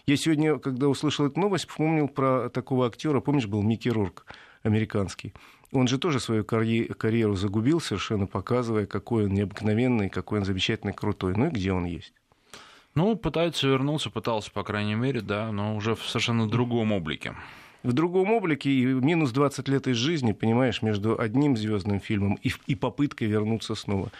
Я 0.06 0.18
сегодня, 0.18 0.60
когда 0.60 0.90
услышал 0.90 1.26
эту 1.28 1.40
новость, 1.40 1.70
вспомнил 1.70 2.10
про 2.10 2.50
такого 2.50 2.88
актера, 2.88 3.22
помнишь, 3.22 3.48
был 3.48 3.62
Микки 3.62 3.88
Рурк, 3.88 4.26
американский. 4.64 5.34
Он 5.72 5.88
же 5.88 5.98
тоже 5.98 6.20
свою 6.20 6.44
карьеру 6.44 7.36
загубил, 7.36 7.80
совершенно 7.80 8.28
показывая, 8.28 8.86
какой 8.86 9.28
он 9.28 9.34
необыкновенный, 9.34 10.10
какой 10.10 10.40
он 10.40 10.46
замечательный, 10.46 10.92
крутой. 10.92 11.36
Ну 11.38 11.48
и 11.48 11.52
где 11.52 11.72
он 11.72 11.86
есть. 11.86 12.12
Ну, 12.96 13.16
пытается 13.16 13.66
вернуться, 13.66 14.10
пытался, 14.10 14.52
по 14.52 14.64
крайней 14.66 14.96
мере, 14.96 15.22
да, 15.22 15.54
но 15.54 15.74
уже 15.74 15.96
в 15.96 16.04
совершенно 16.04 16.50
другом 16.50 16.92
облике 16.92 17.34
в 17.86 17.94
другом 17.94 18.32
облике 18.32 18.70
и 18.70 18.86
минус 18.86 19.32
20 19.32 19.68
лет 19.68 19.88
из 19.88 19.98
жизни, 19.98 20.32
понимаешь, 20.32 20.82
между 20.82 21.20
одним 21.20 21.56
звездным 21.56 22.00
фильмом 22.00 22.40
и, 22.42 22.52
и 22.66 22.76
попыткой 22.76 23.28
вернуться 23.28 23.76
снова. 23.76 24.12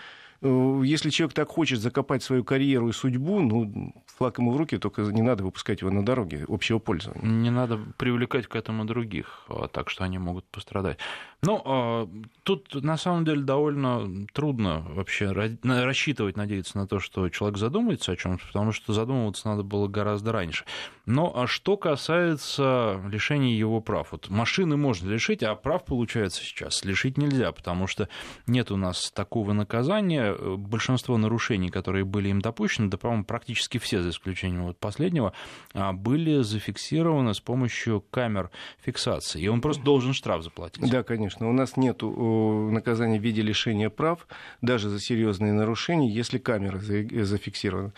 Э, 0.42 0.82
если 0.84 1.10
человек 1.10 1.34
так 1.34 1.50
хочет 1.50 1.80
закопать 1.80 2.24
свою 2.24 2.44
карьеру 2.44 2.90
и 2.90 2.94
судьбу, 2.94 3.40
ну, 3.40 3.94
флаг 4.18 4.38
ему 4.40 4.52
в 4.52 4.58
руки, 4.58 4.78
только 4.78 5.02
не 5.04 5.22
надо 5.22 5.44
выпускать 5.44 5.82
его 5.82 5.92
на 5.92 6.06
дороге 6.06 6.46
общего 6.48 6.80
пользования. 6.80 7.26
Не 7.26 7.50
надо 7.50 7.80
привлекать 7.98 8.48
к 8.48 8.56
этому 8.56 8.86
других, 8.86 9.46
а, 9.50 9.68
так 9.68 9.90
что 9.90 10.04
они 10.04 10.18
могут 10.18 10.46
пострадать. 10.46 10.98
Ну, 11.42 11.62
а, 11.66 12.10
тут 12.44 12.74
на 12.76 12.98
самом 12.98 13.26
деле 13.26 13.42
довольно 13.42 14.28
трудно 14.34 14.86
вообще 14.90 15.32
рассчитывать, 15.32 16.38
надеяться 16.38 16.78
на 16.78 16.88
то, 16.88 17.00
что 17.00 17.30
человек 17.30 17.58
задумается 17.58 18.12
о 18.12 18.16
чем-то, 18.16 18.46
потому 18.48 18.72
что 18.72 18.94
задумываться 18.94 19.48
надо 19.48 19.64
было 19.64 19.88
гораздо 19.88 20.32
раньше. 20.32 20.66
Но 21.06 21.32
а 21.36 21.48
что 21.48 21.78
касается 21.78 23.02
лишения 23.08 23.56
его 23.56 23.80
прав, 23.80 24.12
вот 24.12 24.30
машины 24.30 24.76
можно 24.76 25.10
лишить, 25.10 25.44
а 25.44 25.56
прав, 25.56 25.86
получается, 25.86 26.44
сейчас 26.44 26.84
лишить 26.84 27.18
нельзя, 27.18 27.52
потому 27.52 27.88
что 27.88 28.10
нет 28.48 28.72
у 28.72 28.78
нас 28.78 29.12
такого 29.12 29.54
наказания. 29.54 30.25
Большинство 30.34 31.18
нарушений, 31.18 31.70
которые 31.70 32.06
были 32.06 32.30
им 32.30 32.42
допущены, 32.42 32.90
да, 32.90 32.98
по-моему, 32.98 33.26
практически 33.26 33.78
все, 33.78 34.02
за 34.02 34.10
исключением 34.10 34.66
вот 34.66 34.78
последнего, 34.78 35.34
были 35.74 36.42
зафиксированы 36.42 37.34
с 37.34 37.40
помощью 37.40 38.02
камер 38.12 38.50
фиксации. 38.80 39.42
И 39.42 39.48
он 39.48 39.62
просто 39.62 39.84
должен 39.84 40.14
штраф 40.14 40.44
заплатить. 40.44 40.90
Да, 40.90 41.04
конечно. 41.04 41.50
У 41.50 41.54
нас 41.54 41.78
нет 41.78 42.02
наказания 42.02 43.20
в 43.20 43.24
виде 43.24 43.42
лишения 43.42 43.90
прав, 43.90 44.28
даже 44.62 44.90
за 44.90 45.00
серьезные 45.00 45.54
нарушения, 45.54 46.10
если 46.10 46.38
камера 46.38 46.80
зафиксирована. 46.80 47.94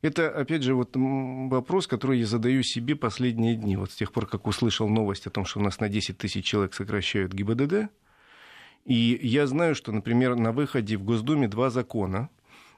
Это, 0.00 0.30
опять 0.30 0.62
же, 0.62 0.74
вот 0.74 0.90
вопрос, 0.94 1.88
который 1.88 2.20
я 2.20 2.26
задаю 2.26 2.62
себе 2.62 2.94
последние 2.94 3.56
дни. 3.56 3.76
Вот 3.76 3.90
с 3.90 3.96
тех 3.96 4.12
пор, 4.12 4.26
как 4.26 4.46
услышал 4.46 4.88
новость 4.88 5.26
о 5.26 5.30
том, 5.30 5.44
что 5.44 5.58
у 5.58 5.62
нас 5.62 5.80
на 5.80 5.88
10 5.88 6.16
тысяч 6.16 6.44
человек 6.44 6.72
сокращают 6.74 7.32
ГИБДД, 7.32 7.90
и 8.88 9.20
я 9.22 9.46
знаю, 9.46 9.74
что, 9.74 9.92
например, 9.92 10.34
на 10.34 10.50
выходе 10.50 10.96
в 10.96 11.04
Госдуме 11.04 11.46
два 11.46 11.68
закона, 11.68 12.30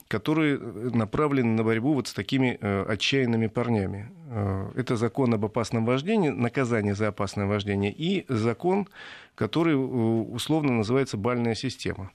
которые 0.09 0.57
э, 0.57 0.91
направлены 0.93 1.51
на 1.51 1.63
борьбу 1.63 1.95
вот 1.95 2.09
с 2.09 2.13
такими 2.13 2.59
э, 2.61 2.83
отчаянными 2.89 3.47
парнями. 3.47 4.11
Э, 4.29 4.73
это 4.75 4.97
закон 4.97 5.33
об 5.35 5.45
опасном 5.45 5.87
вождении, 5.87 6.31
наказание 6.31 6.97
за 6.97 7.09
опасное 7.09 7.47
вождение, 7.47 7.93
и 7.93 8.27
закон, 8.29 8.89
который 9.37 9.75
условно 9.75 10.73
называется 10.73 11.17
«бальная 11.17 11.55
система». 11.55 12.11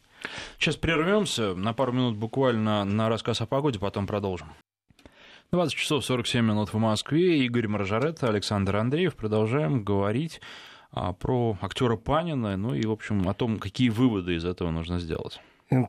Сейчас 0.59 0.75
прервемся 0.75 1.55
на 1.55 1.71
пару 1.71 1.93
минут 1.93 2.17
буквально 2.17 2.83
на 2.83 3.07
рассказ 3.07 3.39
о 3.39 3.45
погоде, 3.45 3.79
потом 3.79 4.07
продолжим. 4.07 4.49
20 5.51 5.73
часов 5.73 6.03
47 6.03 6.45
минут 6.45 6.73
в 6.73 6.77
Москве. 6.77 7.45
Игорь 7.45 7.69
Маржарет, 7.69 8.21
Александр 8.25 8.75
Андреев. 8.75 9.15
Продолжаем 9.15 9.85
говорить 9.85 10.41
про 11.19 11.57
актера 11.61 11.95
Панина, 11.95 12.57
ну 12.57 12.73
и, 12.73 12.85
в 12.85 12.91
общем, 12.91 13.27
о 13.27 13.33
том, 13.33 13.59
какие 13.59 13.89
выводы 13.89 14.35
из 14.35 14.45
этого 14.45 14.71
нужно 14.71 14.99
сделать. 14.99 15.39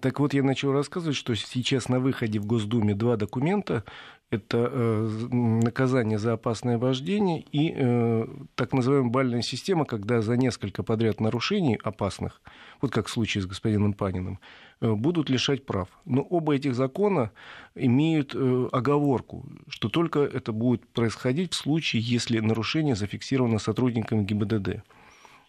Так 0.01 0.21
вот, 0.21 0.33
я 0.33 0.43
начал 0.43 0.73
рассказывать, 0.73 1.17
что 1.17 1.35
сейчас 1.35 1.89
на 1.89 2.01
выходе 2.01 2.39
в 2.39 2.47
Госдуме 2.47 2.95
два 2.95 3.17
документа. 3.17 3.85
Это 4.29 4.69
э, 4.73 5.09
наказание 5.31 6.19
за 6.19 6.33
опасное 6.33 6.79
вождение 6.79 7.45
и 7.53 7.73
э, 7.77 8.27
так 8.57 8.73
называемая 8.73 9.11
бальная 9.11 9.43
система, 9.43 9.85
когда 9.85 10.21
за 10.21 10.37
несколько 10.37 10.83
подряд 10.83 11.21
нарушений 11.21 11.79
опасных, 11.81 12.41
вот 12.81 12.91
как 12.91 13.07
в 13.07 13.11
случае 13.11 13.43
с 13.43 13.47
господином 13.47 13.93
Паниным, 13.93 14.41
э, 14.81 14.93
будут 14.93 15.31
лишать 15.31 15.65
прав. 15.65 15.89
Но 16.07 16.23
оба 16.23 16.57
этих 16.57 16.75
закона 16.75 17.31
имеют 17.77 18.35
э, 18.35 18.69
оговорку, 18.73 19.47
что 19.69 19.89
только 19.89 20.21
это 20.21 20.51
будет 20.51 20.89
происходить 20.89 21.53
в 21.53 21.57
случае, 21.57 22.03
если 22.03 22.41
нарушение 22.41 22.97
зафиксировано 22.97 23.61
сотрудниками 23.61 24.25
ГИБДД. 24.25 24.83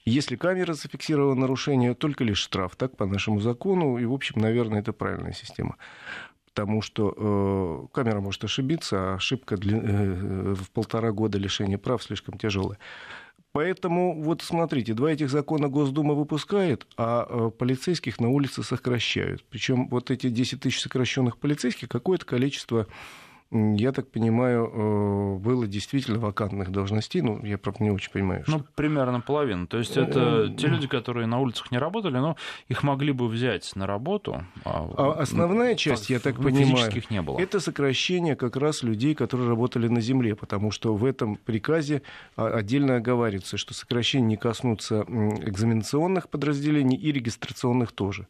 Если 0.08 0.38
камера 0.38 0.74
зафиксировала 0.74 1.36
нарушение, 1.36 1.94
только 1.94 2.24
лишь 2.24 2.38
штраф, 2.38 2.78
так, 2.78 2.96
по 2.96 3.06
нашему 3.06 3.42
закону. 3.42 3.98
И, 3.98 4.06
в 4.06 4.14
общем, 4.14 4.40
наверное, 4.40 4.80
это 4.80 4.94
правильная 4.94 5.34
система. 5.34 5.76
Потому 6.46 6.82
что 6.82 7.14
э, 7.18 7.94
камера 7.94 8.22
может 8.22 8.42
ошибиться, 8.46 8.98
а 8.98 9.16
ошибка 9.16 9.58
для, 9.58 9.78
э, 9.78 10.54
в 10.54 10.72
полтора 10.72 11.12
года 11.12 11.38
лишения 11.38 11.78
прав 11.78 12.02
слишком 12.02 12.38
тяжелая. 12.38 12.80
Поэтому, 13.52 14.24
вот 14.24 14.42
смотрите, 14.42 14.94
два 14.94 15.12
этих 15.12 15.30
закона 15.30 15.68
Госдума 15.68 16.14
выпускает, 16.14 16.88
а 16.96 17.28
э, 17.30 17.52
полицейских 17.52 18.22
на 18.22 18.30
улице 18.30 18.64
сокращают. 18.64 19.44
Причем 19.50 19.90
вот 19.90 20.10
эти 20.10 20.30
10 20.30 20.62
тысяч 20.62 20.80
сокращенных 20.80 21.38
полицейских, 21.38 21.90
какое-то 21.90 22.26
количество 22.26 22.88
я 23.52 23.92
так 23.94 24.12
понимаю, 24.12 24.70
э, 24.74 25.36
было 25.38 25.68
действительно 25.68 26.20
вакантных 26.20 26.72
должностей. 26.72 27.22
Ну, 27.22 27.44
я, 27.46 27.58
правда, 27.58 27.84
не 27.84 27.92
очень 27.92 28.12
понимаю. 28.12 28.44
Ну, 28.48 28.60
что... 28.60 28.68
примерно 28.76 29.22
половина. 29.22 29.68
То 29.68 29.78
есть 29.78 29.96
это 29.96 30.54
те 30.58 30.68
люди, 30.68 30.88
которые 30.88 31.28
на 31.28 31.40
улицах 31.40 31.72
не 31.72 31.78
работали, 31.78 32.18
но 32.18 32.36
их 32.68 32.84
могли 32.84 33.14
бы 33.14 33.28
взять 33.28 33.74
на 33.76 33.88
работу. 33.88 34.44
А, 34.66 34.90
а 34.98 35.22
основная 35.22 35.76
часть, 35.76 36.10
я 36.10 36.20
так 36.20 36.36
понимаю, 36.38 36.92
не 37.10 37.22
было. 37.22 37.40
это 37.40 37.60
сокращение 37.60 38.36
как 38.36 38.58
раз 38.58 38.84
людей, 38.84 39.16
которые 39.16 39.48
работали 39.48 39.88
на 39.88 40.02
земле, 40.02 40.36
потому 40.36 40.72
что 40.72 40.96
в 40.96 41.06
этом 41.06 41.38
приказе 41.38 42.02
а, 42.36 42.48
отдельно 42.48 42.98
оговаривается, 42.98 43.58
что 43.58 43.74
сокращение 43.74 44.28
не 44.28 44.38
коснутся 44.38 45.02
экзаменационных 45.02 46.30
подразделений 46.30 46.98
и 46.98 47.12
регистрационных 47.12 47.94
тоже. 47.94 48.28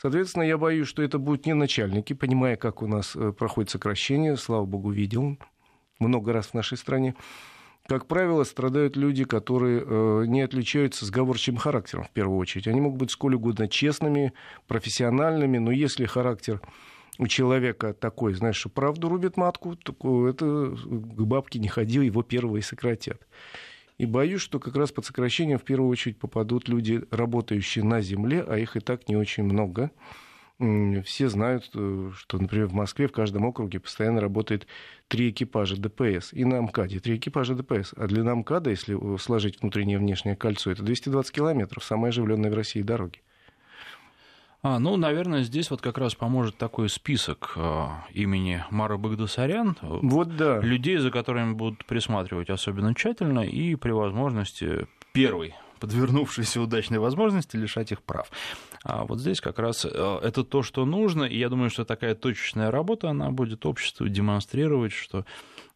Соответственно, 0.00 0.42
я 0.42 0.58
боюсь, 0.58 0.88
что 0.88 1.02
это 1.02 1.18
будут 1.18 1.46
не 1.46 1.54
начальники, 1.54 2.12
понимая, 2.12 2.56
как 2.56 2.82
у 2.82 2.86
нас 2.86 3.16
э, 3.16 3.32
проходит 3.32 3.70
сокращение, 3.70 4.36
слава 4.36 4.66
богу, 4.66 4.90
видел 4.90 5.38
много 5.98 6.32
раз 6.32 6.48
в 6.48 6.54
нашей 6.54 6.76
стране. 6.76 7.14
Как 7.88 8.06
правило, 8.06 8.42
страдают 8.44 8.96
люди, 8.96 9.24
которые 9.24 9.82
э, 9.86 10.24
не 10.26 10.42
отличаются 10.42 11.06
сговорчивым 11.06 11.58
характером, 11.58 12.04
в 12.04 12.10
первую 12.10 12.38
очередь. 12.38 12.66
Они 12.66 12.80
могут 12.80 12.98
быть 12.98 13.10
сколь 13.10 13.36
угодно 13.36 13.68
честными, 13.68 14.32
профессиональными, 14.66 15.58
но 15.58 15.70
если 15.70 16.04
характер 16.04 16.60
у 17.18 17.26
человека 17.28 17.94
такой, 17.94 18.34
знаешь, 18.34 18.56
что 18.56 18.68
правду 18.68 19.08
рубит 19.08 19.36
матку, 19.36 19.76
то 19.76 20.28
это 20.28 20.76
к 20.76 21.24
бабке 21.24 21.58
не 21.58 21.68
ходи, 21.68 22.04
его 22.04 22.22
первого 22.22 22.56
и 22.58 22.60
сократят. 22.60 23.26
И 23.98 24.04
боюсь, 24.04 24.42
что 24.42 24.60
как 24.60 24.76
раз 24.76 24.92
под 24.92 25.06
сокращение 25.06 25.58
в 25.58 25.62
первую 25.62 25.90
очередь 25.90 26.18
попадут 26.18 26.68
люди, 26.68 27.02
работающие 27.10 27.84
на 27.84 28.00
земле, 28.02 28.44
а 28.46 28.58
их 28.58 28.76
и 28.76 28.80
так 28.80 29.08
не 29.08 29.16
очень 29.16 29.44
много. 29.44 29.90
Все 31.04 31.28
знают, 31.28 31.70
э, 31.74 32.10
что, 32.16 32.38
например, 32.38 32.66
в 32.68 32.72
Москве 32.72 33.08
в 33.08 33.12
каждом 33.12 33.44
округе 33.44 33.78
постоянно 33.78 34.22
работает 34.22 34.66
три 35.06 35.28
экипажа 35.28 35.76
ДПС. 35.76 36.32
И 36.32 36.46
на 36.46 36.62
МКАДе 36.62 36.98
три 36.98 37.16
экипажа 37.16 37.54
ДПС. 37.54 37.92
А 37.94 38.06
длина 38.06 38.34
МКАДа, 38.34 38.70
если 38.70 39.18
сложить 39.18 39.60
внутреннее 39.60 39.96
и 39.96 40.00
внешнее 40.00 40.34
кольцо, 40.34 40.70
это 40.70 40.82
220 40.82 41.30
километров, 41.30 41.84
самая 41.84 42.08
оживленная 42.08 42.50
в 42.50 42.54
России 42.54 42.80
дороги. 42.80 43.20
А, 44.66 44.80
ну, 44.80 44.96
наверное, 44.96 45.44
здесь 45.44 45.70
вот 45.70 45.80
как 45.80 45.96
раз 45.96 46.16
поможет 46.16 46.56
такой 46.56 46.88
список 46.88 47.52
э, 47.54 47.86
имени 48.12 48.64
Мара 48.70 48.96
Багдасарян. 48.96 49.76
Вот 49.80 50.34
да. 50.34 50.58
Людей, 50.58 50.96
за 50.96 51.12
которыми 51.12 51.52
будут 51.52 51.84
присматривать 51.84 52.50
особенно 52.50 52.92
тщательно 52.92 53.46
и 53.46 53.76
при 53.76 53.92
возможности 53.92 54.88
первой 55.12 55.54
подвернувшейся 55.80 56.60
удачной 56.60 56.98
возможности 56.98 57.56
лишать 57.56 57.92
их 57.92 58.02
прав. 58.02 58.30
А 58.82 59.04
вот 59.04 59.20
здесь 59.20 59.40
как 59.40 59.58
раз 59.58 59.84
э, 59.84 60.18
это 60.22 60.44
то, 60.44 60.62
что 60.62 60.84
нужно, 60.84 61.24
и 61.24 61.38
я 61.38 61.48
думаю, 61.48 61.70
что 61.70 61.84
такая 61.84 62.14
точечная 62.14 62.70
работа, 62.70 63.10
она 63.10 63.30
будет 63.30 63.66
обществу 63.66 64.08
демонстрировать, 64.08 64.92
что 64.92 65.24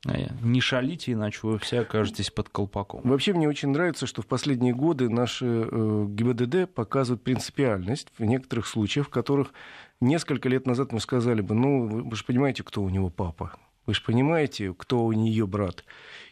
Э, 0.08 0.28
не 0.42 0.60
шалите, 0.60 1.12
иначе 1.12 1.40
вы 1.42 1.58
все 1.58 1.80
окажетесь 1.80 2.30
под 2.30 2.48
колпаком. 2.48 3.02
Вообще 3.04 3.32
мне 3.32 3.48
очень 3.48 3.68
нравится, 3.68 4.06
что 4.06 4.22
в 4.22 4.26
последние 4.26 4.74
годы 4.74 5.10
наши 5.10 5.46
э, 5.46 6.06
ГИБДД 6.08 6.72
показывают 6.72 7.22
принципиальность 7.22 8.08
в 8.18 8.24
некоторых 8.24 8.66
случаях, 8.66 9.08
в 9.08 9.10
которых 9.10 9.52
несколько 10.00 10.48
лет 10.48 10.66
назад 10.66 10.92
мы 10.92 11.00
сказали 11.00 11.42
бы, 11.42 11.54
ну, 11.54 11.86
вы 12.08 12.16
же 12.16 12.24
понимаете, 12.24 12.62
кто 12.62 12.82
у 12.82 12.88
него 12.88 13.10
папа. 13.10 13.52
Вы 13.86 13.94
же 13.94 14.02
понимаете, 14.02 14.74
кто 14.76 15.04
у 15.04 15.12
нее 15.12 15.46
брат. 15.46 15.84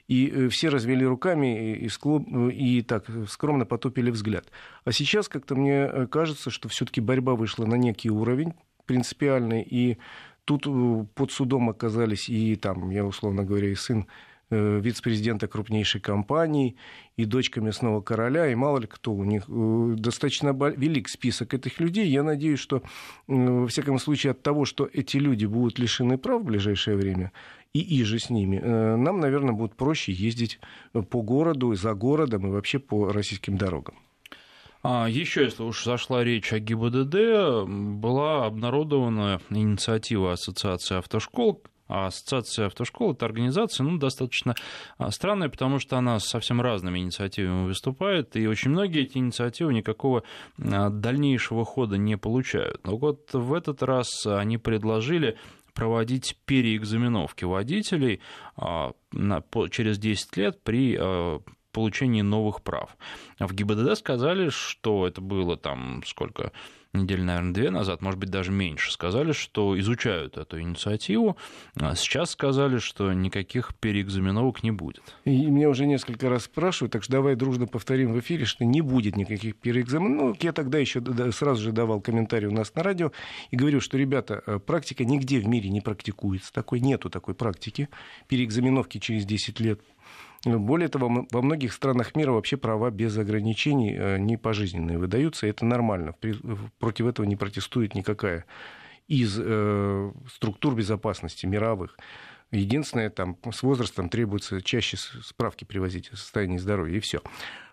И 0.09 0.27
э, 0.27 0.49
все 0.49 0.71
развели 0.71 1.05
руками 1.05 1.77
и, 1.77 1.89
склон, 1.89 2.49
и 2.49 2.81
так 2.81 3.07
скромно 3.29 3.67
потупили 3.67 4.11
взгляд. 4.11 4.47
А 4.85 4.93
сейчас 4.93 5.29
как-то 5.29 5.55
мне 5.55 5.83
э, 5.83 6.07
кажется, 6.07 6.51
что 6.51 6.69
все-таки 6.69 7.03
борьба 7.03 7.35
вышла 7.35 7.67
на 7.67 7.75
некий 7.75 8.11
уровень 8.11 8.55
принципиальный, 8.87 9.63
и 9.63 9.99
тут 10.47 10.67
э, 10.67 11.05
под 11.15 11.31
судом 11.31 11.69
оказались 11.69 12.31
и 12.31 12.57
там, 12.57 12.89
я 12.89 13.05
условно 13.05 13.45
говоря, 13.45 13.69
и 13.69 13.75
сын 13.75 14.07
вице-президента 14.51 15.47
крупнейшей 15.47 16.01
компании, 16.01 16.77
и 17.19 17.27
дочка 17.27 17.61
местного 17.61 18.01
короля, 18.01 18.51
и 18.51 18.55
мало 18.55 18.79
ли 18.79 18.87
кто 18.87 19.13
у 19.13 19.23
них. 19.23 19.45
Достаточно 19.47 20.57
велик 20.75 21.11
список 21.11 21.53
этих 21.53 21.81
людей. 21.81 22.09
Я 22.09 22.23
надеюсь, 22.23 22.59
что, 22.59 22.83
во 23.27 23.67
всяком 23.67 23.99
случае, 23.99 24.31
от 24.31 24.43
того, 24.43 24.65
что 24.65 24.89
эти 24.91 25.19
люди 25.19 25.45
будут 25.45 25.79
лишены 25.79 26.17
прав 26.17 26.41
в 26.41 26.47
ближайшее 26.47 26.97
время, 26.97 27.31
и 27.75 28.01
иже 28.01 28.19
с 28.19 28.31
ними, 28.31 28.57
э, 28.57 28.97
нам, 28.97 29.21
наверное, 29.21 29.55
будет 29.55 29.77
проще 29.77 30.13
ездить 30.13 30.59
по 30.93 31.23
городу, 31.23 31.75
за 31.75 31.95
городом 31.95 32.47
и 32.47 32.51
вообще 32.51 32.79
по 32.79 33.13
российским 33.13 33.57
дорогам. 33.57 33.95
А, 34.83 35.09
еще, 35.09 35.45
если 35.45 35.63
уж 35.63 35.85
зашла 35.85 36.23
речь 36.23 36.53
о 36.53 36.61
ГИБДД, 36.61 37.69
была 37.69 38.47
обнародована 38.47 39.41
инициатива 39.51 40.33
Ассоциации 40.33 40.97
автошкол, 40.97 41.63
а 41.89 42.07
Ассоциация 42.07 42.67
автошкол– 42.67 43.13
это 43.15 43.25
организация 43.25 43.85
ну, 43.85 43.99
достаточно 43.99 44.55
а, 44.99 45.11
странная, 45.11 45.49
потому 45.49 45.79
что 45.79 45.97
она 45.97 46.21
совсем 46.21 46.61
разными 46.61 46.99
инициативами 46.99 47.67
выступает, 47.67 48.37
и 48.37 48.47
очень 48.47 48.71
многие 48.71 49.03
эти 49.03 49.19
инициативы 49.19 49.73
никакого 49.75 50.23
а, 50.59 50.91
дальнейшего 50.91 51.65
хода 51.65 51.97
не 51.97 52.17
получают. 52.17 52.87
Но 52.87 52.99
вот 52.99 53.31
в 53.33 53.55
этот 53.55 53.83
раз 53.83 54.27
они 54.27 54.59
предложили 54.59 55.39
проводить 55.79 56.37
переэкзаменовки 56.45 57.45
водителей 57.45 58.21
а, 58.57 58.95
через 59.71 59.97
10 59.99 60.37
лет 60.37 60.61
при 60.65 60.97
а, 60.99 61.41
получении 61.71 62.23
новых 62.23 62.63
прав. 62.63 62.97
В 63.39 63.55
ГИБДД 63.55 63.97
сказали, 63.97 64.49
что 64.49 65.07
это 65.07 65.21
было 65.21 65.57
там 65.57 66.03
сколько 66.05 66.51
недель, 66.93 67.23
наверное, 67.23 67.53
две 67.53 67.71
назад, 67.71 68.03
может 68.03 68.19
быть, 68.19 68.31
даже 68.31 68.51
меньше, 68.51 68.93
сказали, 68.93 69.33
что 69.33 69.79
изучают 69.79 70.37
эту 70.37 70.61
инициативу. 70.61 71.37
А 71.77 71.95
сейчас 71.95 72.31
сказали, 72.31 72.79
что 72.79 73.13
никаких 73.13 73.75
переэкзаменовок 73.75 74.63
не 74.63 74.71
будет. 74.71 75.03
И 75.25 75.47
меня 75.47 75.69
уже 75.69 75.87
несколько 75.87 76.29
раз 76.29 76.45
спрашивают, 76.45 76.93
так 76.93 77.03
что 77.03 77.13
давай 77.13 77.35
дружно 77.35 77.67
повторим 77.67 78.13
в 78.13 78.21
эфире, 78.21 78.45
что 78.45 78.65
не 78.65 78.81
будет 78.81 79.17
никаких 79.17 79.57
переэкзаменовок. 79.57 80.43
Я 80.43 80.53
тогда 80.53 80.79
еще 80.79 81.03
сразу 81.33 81.63
же 81.63 81.73
давал 81.73 82.01
комментарий 82.01 82.49
у 82.49 82.53
нас 82.53 82.75
на 82.75 82.83
радио 82.83 83.13
и 83.51 83.57
говорю, 83.57 83.81
что, 83.81 83.99
ребята, 83.99 84.43
э, 84.47 84.59
практика 84.59 85.05
нигде 85.05 85.41
в 85.41 85.47
мире 85.47 85.71
не 85.71 85.81
практикуется. 85.81 86.53
Такой, 86.53 86.81
нету 86.81 87.11
такой 87.11 87.35
практики. 87.35 87.89
Переэкзаменовки 88.29 88.99
через 88.99 89.25
10 89.25 89.61
лет 89.61 89.81
более 90.57 90.89
того, 90.89 91.27
во 91.31 91.43
многих 91.43 91.73
странах 91.73 92.17
мира 92.17 92.33
вообще 92.33 92.57
права 92.57 92.91
без 92.91 93.17
ограничений 93.19 93.95
э, 93.97 94.19
не 94.19 94.37
пожизненные 94.37 94.99
выдаются, 94.99 95.47
и 95.47 95.51
это 95.51 95.65
нормально. 95.65 96.15
Против 96.79 97.07
этого 97.07 97.27
не 97.27 97.37
протестует 97.37 97.95
никакая 97.95 98.45
из 99.09 99.39
э, 99.41 100.13
структур 100.33 100.75
безопасности 100.75 101.47
мировых. 101.47 101.99
Единственное, 102.51 103.11
там 103.11 103.37
с 103.51 103.63
возрастом 103.63 104.09
требуется 104.09 104.63
чаще 104.63 104.97
справки 104.97 105.65
привозить 105.65 106.11
о 106.11 106.17
состоянии 106.17 106.57
здоровья, 106.57 106.97
и 106.97 107.01
все. 107.01 107.21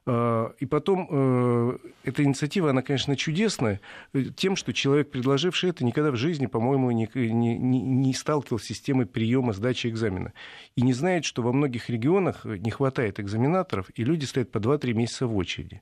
А, 0.06 0.54
и 0.60 0.66
потом, 0.66 1.08
э, 1.10 1.78
эта 2.04 2.24
инициатива, 2.24 2.70
она, 2.70 2.82
конечно, 2.82 3.16
чудесная 3.16 3.80
э, 4.14 4.26
тем, 4.36 4.56
что 4.56 4.74
человек, 4.74 5.10
предложивший 5.10 5.70
это, 5.70 5.86
никогда 5.86 6.12
в 6.12 6.18
жизни, 6.18 6.46
по-моему, 6.46 6.92
не, 6.92 7.10
не, 7.16 7.58
не 7.58 8.14
сталкивался 8.14 8.66
с 8.66 8.68
системой 8.68 9.06
приема 9.06 9.54
сдачи 9.54 9.88
экзамена. 9.88 10.34
И 10.76 10.82
не 10.82 10.94
знает, 10.94 11.26
что 11.26 11.42
во 11.42 11.54
многих 11.54 11.90
регионах 11.90 12.46
не 12.46 12.70
хватает 12.70 13.20
экзаменаторов, 13.20 13.90
и 13.96 14.04
люди 14.04 14.26
стоят 14.26 14.52
по 14.52 14.60
2-3 14.60 14.94
месяца 14.94 15.26
в 15.26 15.36
очереди. 15.36 15.82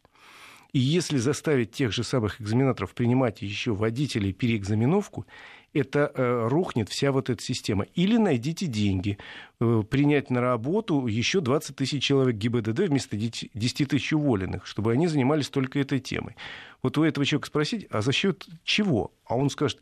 И 0.71 0.79
если 0.79 1.17
заставить 1.17 1.71
тех 1.71 1.91
же 1.91 2.03
самых 2.03 2.41
экзаменаторов 2.41 2.95
принимать 2.95 3.43
еще 3.43 3.73
водителей 3.73 4.33
переэкзаменовку, 4.33 5.27
это 5.74 6.12
э, 6.13 6.48
рухнет 6.48 6.89
вся 6.89 7.12
вот 7.12 7.30
эта 7.30 7.42
система. 7.42 7.86
Или 7.96 8.18
найдите 8.18 8.68
деньги, 8.68 9.18
э, 9.60 9.84
принять 9.89 10.30
на 10.30 10.42
работу 10.42 11.08
еще 11.08 11.42
20 11.42 11.75
тысяч 11.75 12.03
человек 12.03 12.36
ГИБДД 12.36 12.88
вместо 12.88 13.18
10 13.18 13.88
тысяч 13.88 14.13
уволенных, 14.13 14.65
чтобы 14.65 14.92
они 14.92 15.08
занимались 15.08 15.50
только 15.50 15.80
этой 15.80 16.00
темой. 16.00 16.36
Вот 16.82 16.98
у 16.98 17.03
этого 17.03 17.25
человека 17.25 17.48
спросить, 17.48 17.88
а 17.89 18.01
за 18.01 18.12
счет 18.12 18.46
чего? 18.63 19.12
А 19.25 19.36
он 19.36 19.50
скажет, 19.50 19.82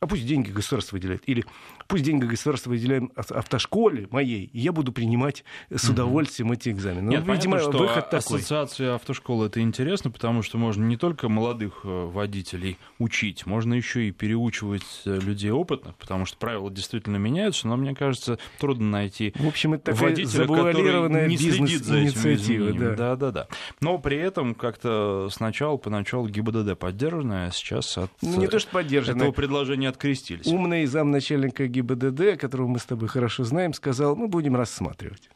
а 0.00 0.06
пусть 0.06 0.26
деньги 0.26 0.50
государство 0.50 0.96
выделяет. 0.96 1.22
Или 1.28 1.44
пусть 1.86 2.04
деньги 2.04 2.24
государство 2.24 2.70
выделяем 2.70 3.12
автошколе 3.14 4.08
моей, 4.10 4.46
и 4.46 4.58
я 4.58 4.72
буду 4.72 4.92
принимать 4.92 5.44
с 5.70 5.88
удовольствием 5.90 6.48
угу. 6.48 6.54
эти 6.54 6.70
экзамены. 6.70 7.10
Нет, 7.10 7.26
ну, 7.26 7.34
видимо, 7.34 7.58
понятно, 7.58 7.72
что 7.72 7.82
выход 7.82 8.10
такой. 8.10 8.38
Ассоциация 8.38 8.94
автошколы 8.94 9.46
это 9.46 9.60
интересно, 9.60 10.10
потому 10.10 10.42
что 10.42 10.56
можно 10.56 10.84
не 10.84 10.96
только 10.96 11.28
молодых 11.28 11.80
э, 11.84 11.88
водителей 11.88 12.78
учить, 12.98 13.44
можно 13.44 13.74
еще 13.74 14.08
и 14.08 14.10
переучивать 14.10 15.02
э, 15.04 15.18
людей 15.18 15.50
опытных, 15.50 15.96
потому 15.96 16.24
что 16.24 16.38
правила 16.38 16.70
действительно 16.70 17.16
меняются, 17.18 17.68
но 17.68 17.76
мне 17.76 17.94
кажется, 17.94 18.38
трудно 18.58 18.88
найти 18.88 19.34
В 19.36 19.46
общем, 19.46 19.74
это 19.74 19.92
водителя, 19.92 20.46
который 20.46 21.28
не 21.28 21.36
следит 21.36 21.84
за 21.84 22.06
изменениями. 22.06 22.78
Да. 22.78 22.94
да, 22.94 23.16
да, 23.16 23.30
да. 23.30 23.48
Но 23.82 23.98
при 23.98 24.16
этом 24.16 24.54
как-то 24.54 25.28
сначала, 25.30 25.76
поначалу 25.76 26.26
ГИБДД 26.26 26.78
поддержанная, 26.78 27.48
а 27.48 27.50
сейчас 27.50 27.98
от 27.98 28.10
ну, 28.22 28.38
не 28.38 28.46
то, 28.46 28.58
что 28.58 28.70
поддержанная. 28.70 29.18
этого 29.18 29.32
предложения 29.32 29.89
открестились. 29.90 30.46
Умный 30.46 30.86
замначальника 30.86 31.66
ГИБДД, 31.66 32.40
которого 32.40 32.68
мы 32.68 32.78
с 32.78 32.84
тобой 32.84 33.08
хорошо 33.08 33.44
знаем, 33.44 33.74
сказал, 33.74 34.16
мы 34.16 34.26
будем 34.26 34.56
рассматривать. 34.56 35.28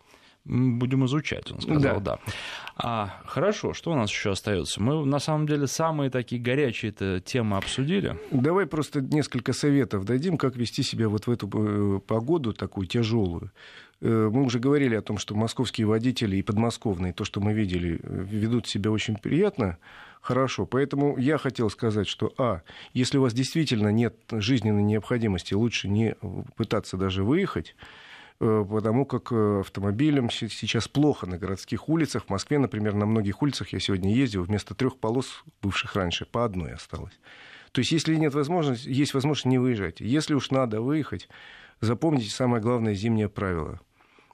Будем 0.47 1.07
изучать, 1.07 1.51
он 1.51 1.61
сказал, 1.63 2.01
да. 2.01 2.19
да. 2.27 2.33
А, 2.77 3.23
хорошо, 3.25 3.73
что 3.73 3.93
у 3.93 3.95
нас 3.95 4.11
еще 4.11 4.33
остается? 4.33 4.83
Мы 4.83 5.07
на 5.07 5.19
самом 5.19 5.47
деле 5.47 5.67
самые 5.67 6.11
такие 6.11 6.41
горячие 6.41 6.93
-то 6.93 7.21
темы 7.21 7.57
обсудили. 7.57 8.19
Давай 8.31 8.67
просто 8.67 9.01
несколько 9.01 9.55
советов 9.55 10.05
дадим, 10.05 10.37
как 10.37 10.57
вести 10.57 10.83
себя 10.83 11.09
вот 11.09 11.27
в 11.27 11.31
эту 11.31 11.49
э, 11.49 12.01
погоду 12.01 12.53
такую 12.53 12.87
тяжелую. 12.87 13.53
Э, 14.03 14.29
мы 14.31 14.43
уже 14.43 14.59
говорили 14.59 14.95
о 14.95 15.03
том, 15.03 15.17
что 15.17 15.35
московские 15.35 15.87
водители 15.87 16.37
и 16.37 16.43
подмосковные, 16.43 17.15
то, 17.15 17.25
что 17.25 17.41
мы 17.41 17.55
видели, 17.55 17.99
э, 18.03 18.25
ведут 18.29 18.67
себя 18.67 18.91
очень 18.91 19.17
приятно, 19.17 19.79
хорошо. 20.21 20.67
Поэтому 20.67 21.17
я 21.17 21.39
хотел 21.39 21.71
сказать, 21.71 22.07
что, 22.07 22.35
а, 22.37 22.61
если 22.93 23.17
у 23.17 23.23
вас 23.23 23.33
действительно 23.33 23.89
нет 23.89 24.15
жизненной 24.31 24.83
необходимости, 24.83 25.55
лучше 25.55 25.89
не 25.89 26.17
пытаться 26.57 26.99
даже 26.99 27.25
выехать, 27.25 27.77
потому 28.39 29.07
как 29.07 29.33
э, 29.33 29.61
автомобилям 29.61 30.31
сейчас 30.31 30.89
плохо 30.89 31.27
на 31.27 31.39
городских 31.39 31.89
улицах. 31.89 32.27
В 32.27 32.31
Москве, 32.31 32.59
например, 32.59 32.95
на 32.95 33.07
многих 33.07 33.43
улицах 33.43 33.73
я 33.73 33.81
сегодня 33.81 34.15
ездил, 34.15 34.43
вместо 34.43 34.75
трех 34.75 34.99
полос, 34.99 35.45
бывших 35.63 35.95
раньше, 35.97 36.27
по 36.27 36.45
одной 36.45 36.75
осталось. 36.75 37.19
То 37.73 37.81
есть, 37.81 37.93
если 37.93 38.15
нет 38.17 38.35
возможности, 38.35 38.89
есть 38.89 39.15
возможность, 39.15 39.47
не 39.47 39.59
выезжайте. 39.59 40.05
Если 40.07 40.35
уж 40.35 40.51
надо 40.51 40.81
выехать, 40.81 41.29
запомните 41.81 42.31
самое 42.31 42.63
главное 42.63 42.95
зимнее 42.95 43.29
правило. 43.29 43.81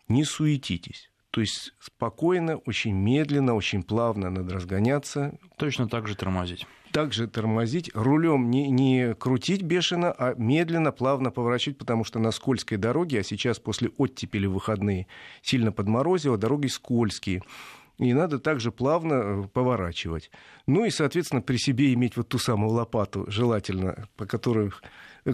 Не 0.09 0.25
суетитесь. 0.25 1.11
То 1.31 1.41
есть 1.41 1.75
спокойно, 1.79 2.57
очень 2.57 2.95
медленно, 2.95 3.55
очень 3.55 3.83
плавно 3.83 4.31
надо 4.31 4.55
разгоняться. 4.55 5.39
Точно 5.57 5.89
так 5.89 6.09
же 6.09 6.17
тормозить 6.17 6.67
также 6.93 7.27
тормозить, 7.27 7.91
рулем 7.95 8.51
не, 8.51 8.69
не 8.71 9.15
крутить 9.15 9.63
бешено, 9.63 10.13
а 10.13 10.35
медленно, 10.37 10.93
плавно 10.93 11.31
поворачивать, 11.31 11.79
потому 11.79 12.05
что 12.05 12.19
на 12.19 12.31
скользкой 12.31 12.79
дороге, 12.79 13.21
а 13.21 13.23
сейчас 13.23 13.59
после 13.59 13.91
оттепели 13.97 14.47
выходные 14.47 15.07
сильно 15.43 15.73
подморозило, 15.73 16.37
дороги 16.37 16.67
скользкие. 16.67 17.43
И 17.99 18.15
надо 18.15 18.39
также 18.39 18.73
плавно 18.73 19.15
э, 19.15 19.43
поворачивать. 19.53 20.31
Ну 20.67 20.87
и, 20.87 20.91
соответственно, 20.91 21.43
при 21.43 21.59
себе 21.59 21.93
иметь 21.93 22.17
вот 22.17 22.29
ту 22.29 22.39
самую 22.39 22.73
лопату, 22.73 23.27
желательно, 23.29 24.09
по 24.17 24.25
которой 24.25 24.71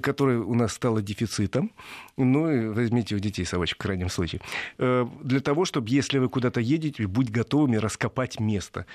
которая 0.03 0.39
у 0.39 0.55
нас 0.55 0.73
стала 0.73 1.03
дефицитом. 1.03 1.73
Ну, 2.17 2.51
и 2.51 2.69
возьмите 2.69 3.15
у 3.15 3.19
детей 3.19 3.45
совочек 3.45 3.77
в 3.77 3.83
крайнем 3.83 4.09
случае. 4.09 4.41
Э, 4.79 5.07
для 5.23 5.41
того, 5.41 5.65
чтобы, 5.65 5.89
если 5.91 6.19
вы 6.19 6.29
куда-то 6.29 6.61
едете, 6.61 7.07
будь 7.07 7.31
готовыми 7.31 7.77
раскопать 7.77 8.41
место. 8.41 8.87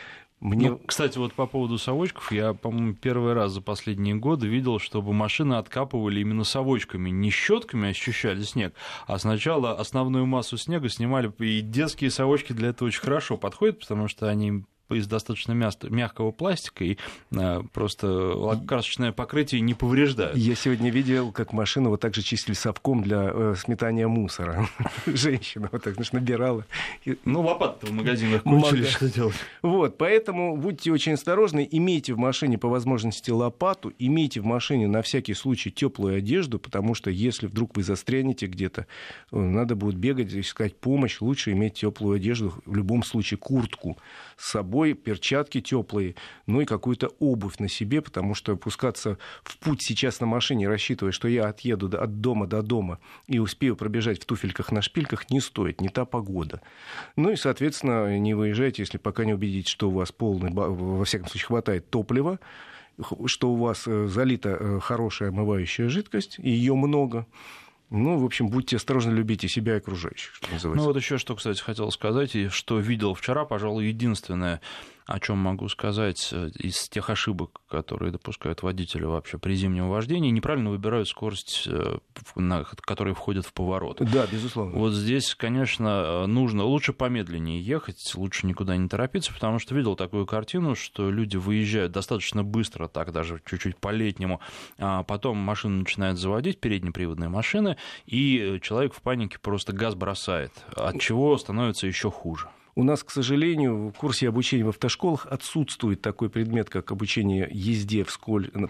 Мне... 0.42 0.72
Ну, 0.72 0.82
кстати, 0.84 1.20
вот 1.20 1.34
по 1.34 1.46
поводу 1.46 1.78
совочков, 1.78 2.32
я, 2.32 2.54
по-моему, 2.54 2.96
первый 2.96 3.34
раз 3.34 3.52
за 3.52 3.62
последние 3.62 4.16
годы 4.16 4.48
видел, 4.48 4.80
чтобы 4.80 5.14
машины 5.14 5.54
откапывали 5.54 6.20
именно 6.20 6.44
совочками, 6.44 7.12
не 7.12 7.30
щетками 7.30 7.90
ощущали 7.90 8.42
снег, 8.42 8.74
а 9.06 9.20
сначала 9.20 9.74
основную 9.80 10.26
массу 10.26 10.58
снега 10.58 10.90
снимали, 10.90 11.32
и 11.38 11.62
детские 11.62 12.10
совочки 12.10 12.54
для 12.54 12.70
этого 12.70 12.88
очень 12.88 13.02
хорошо 13.02 13.38
подходят, 13.38 13.82
потому 13.82 14.08
что 14.08 14.30
они 14.30 14.64
из 14.94 15.08
достаточно 15.08 15.54
мягкого 15.54 16.32
пластика, 16.32 16.84
и 16.84 16.98
просто 17.74 18.08
лакокрасочное 18.08 19.12
покрытие 19.12 19.62
не 19.62 19.74
повреждает. 19.74 20.36
Я 20.36 20.56
сегодня 20.56 20.90
видел, 20.90 21.32
как 21.32 21.54
машину 21.54 21.90
вот 21.90 22.02
так 22.02 22.14
же 22.16 22.22
чистили 22.22 22.54
совком 22.54 23.04
для 23.04 23.56
сметания 23.56 24.08
мусора. 24.08 24.68
Женщина 25.06 25.70
вот 25.72 25.84
так, 25.84 25.96
значит, 25.96 26.14
набирала. 26.14 26.66
Ну, 27.26 27.42
лопаты 27.42 27.88
в 27.88 27.92
магазинах 27.92 28.44
кончились, 28.44 28.88
что 28.88 29.10
делать? 29.10 29.36
Вот, 29.62 29.98
поэтому 29.98 30.58
будьте 30.58 30.92
очень 30.92 31.14
осторожны, 31.14 31.68
имейте 31.70 32.14
в 32.14 32.18
машине 32.18 32.58
по 32.58 32.68
возможности 32.68 33.32
лопату, 33.32 33.94
имейте 34.00 34.42
в 34.42 34.46
машине 34.46 34.88
на 34.88 35.02
всякий 35.02 35.34
случай 35.34 35.72
теплую 35.72 36.18
одежду, 36.18 36.60
потому 36.60 36.94
что 36.94 37.10
если 37.10 37.48
вдруг 37.48 37.76
вы 37.76 37.84
застрянете 37.84 38.48
где-то, 38.48 38.88
э, 39.32 39.38
надо 39.38 39.76
будет 39.76 39.96
бегать, 39.96 40.34
искать 40.34 40.76
помощь, 40.76 41.22
лучше 41.22 41.52
иметь 41.52 41.76
теплую 41.76 42.16
одежду, 42.16 42.54
в 42.66 42.76
любом 42.76 43.04
случае 43.04 43.38
куртку 43.38 43.98
с 44.38 44.52
собой, 44.52 44.81
перчатки 44.94 45.62
теплые, 45.62 46.16
ну 46.48 46.62
и 46.62 46.66
какую-то 46.66 47.08
обувь 47.20 47.60
на 47.60 47.70
себе, 47.70 48.02
потому 48.02 48.36
что 48.36 48.56
пускаться 48.56 49.18
в 49.44 49.58
путь 49.58 49.82
сейчас 49.82 50.20
на 50.20 50.28
машине, 50.28 50.68
рассчитывая, 50.68 51.12
что 51.12 51.28
я 51.28 51.48
отъеду 51.48 51.88
от 51.98 52.22
дома 52.22 52.48
до 52.48 52.62
дома 52.62 53.00
и 53.28 53.40
успею 53.40 53.76
пробежать 53.76 54.22
в 54.22 54.26
туфельках 54.26 54.72
на 54.72 54.82
шпильках, 54.82 55.30
не 55.30 55.40
стоит, 55.40 55.82
не 55.82 55.90
та 55.90 56.06
погода. 56.06 56.62
Ну 57.16 57.32
и, 57.32 57.36
соответственно, 57.36 58.18
не 58.18 58.34
выезжайте, 58.34 58.82
если 58.82 58.98
пока 58.98 59.26
не 59.26 59.34
убедитесь, 59.34 59.72
что 59.72 59.90
у 59.90 59.94
вас 59.94 60.12
полный, 60.12 60.52
во 60.52 61.06
всяком 61.06 61.28
случае, 61.28 61.48
хватает 61.48 61.90
топлива, 61.90 62.40
что 63.26 63.52
у 63.52 63.56
вас 63.56 63.88
э, 63.88 64.08
залита 64.08 64.58
э, 64.60 64.80
хорошая 64.80 65.30
омывающая 65.30 65.90
жидкость, 65.90 66.38
и 66.40 66.50
ее 66.50 66.76
много. 66.76 67.26
Ну, 67.92 68.18
в 68.18 68.24
общем, 68.24 68.48
будьте 68.48 68.78
осторожны, 68.78 69.12
любите 69.12 69.50
себя 69.50 69.76
и 69.76 69.78
окружающих, 69.78 70.34
что 70.36 70.50
называется. 70.50 70.82
Ну, 70.82 70.94
вот 70.94 70.96
еще 70.96 71.18
что, 71.18 71.36
кстати, 71.36 71.62
хотел 71.62 71.92
сказать, 71.92 72.36
и 72.38 72.48
что 72.48 72.80
видел 72.80 73.14
вчера, 73.14 73.44
пожалуй, 73.44 73.88
единственное 73.88 74.62
о 75.12 75.20
чем 75.20 75.38
могу 75.38 75.68
сказать 75.68 76.30
э, 76.32 76.50
из 76.58 76.88
тех 76.88 77.10
ошибок, 77.10 77.62
которые 77.70 78.12
допускают 78.12 78.64
водители 78.64 79.04
вообще 79.04 79.38
при 79.38 79.56
зимнем 79.56 79.90
вождении, 79.90 80.30
неправильно 80.30 80.70
выбирают 80.70 81.08
скорость, 81.10 81.68
э, 81.68 81.98
которая 82.82 83.14
входит 83.14 83.46
в 83.46 83.54
поворот. 83.54 83.98
Да, 84.00 84.26
безусловно. 84.32 84.78
Вот 84.78 84.94
здесь, 84.94 85.36
конечно, 85.36 86.26
нужно 86.28 86.64
лучше 86.64 86.94
помедленнее 86.94 87.62
ехать, 87.62 88.14
лучше 88.16 88.48
никуда 88.48 88.78
не 88.78 88.88
торопиться, 88.88 89.34
потому 89.34 89.60
что 89.60 89.76
видел 89.76 89.96
такую 89.96 90.26
картину, 90.26 90.76
что 90.76 91.12
люди 91.12 91.36
выезжают 91.38 91.92
достаточно 91.92 92.44
быстро, 92.44 92.88
так 92.88 93.12
даже 93.12 93.42
чуть-чуть 93.46 93.78
по-летнему, 93.78 94.40
а 94.78 95.04
потом 95.04 95.38
машина 95.38 95.80
начинает 95.80 96.18
заводить, 96.18 96.60
переднеприводные 96.60 97.30
машины, 97.30 97.78
и 98.06 98.60
человек 98.62 98.94
в 98.94 99.02
панике 99.02 99.40
просто 99.40 99.74
газ 99.74 99.96
бросает, 99.96 100.54
от 100.76 101.00
чего 101.00 101.38
становится 101.38 101.88
еще 101.88 102.10
хуже. 102.10 102.48
У 102.76 102.84
нас, 102.84 103.04
к 103.04 103.12
сожалению, 103.12 103.90
в 103.90 103.94
курсе 103.94 104.30
обучения 104.30 104.64
в 104.64 104.70
автошколах 104.70 105.26
отсутствует 105.26 106.02
такой 106.02 106.30
предмет, 106.30 106.70
как 106.70 106.92
обучение 106.92 107.48
езде 107.52 108.04
в 108.04 108.12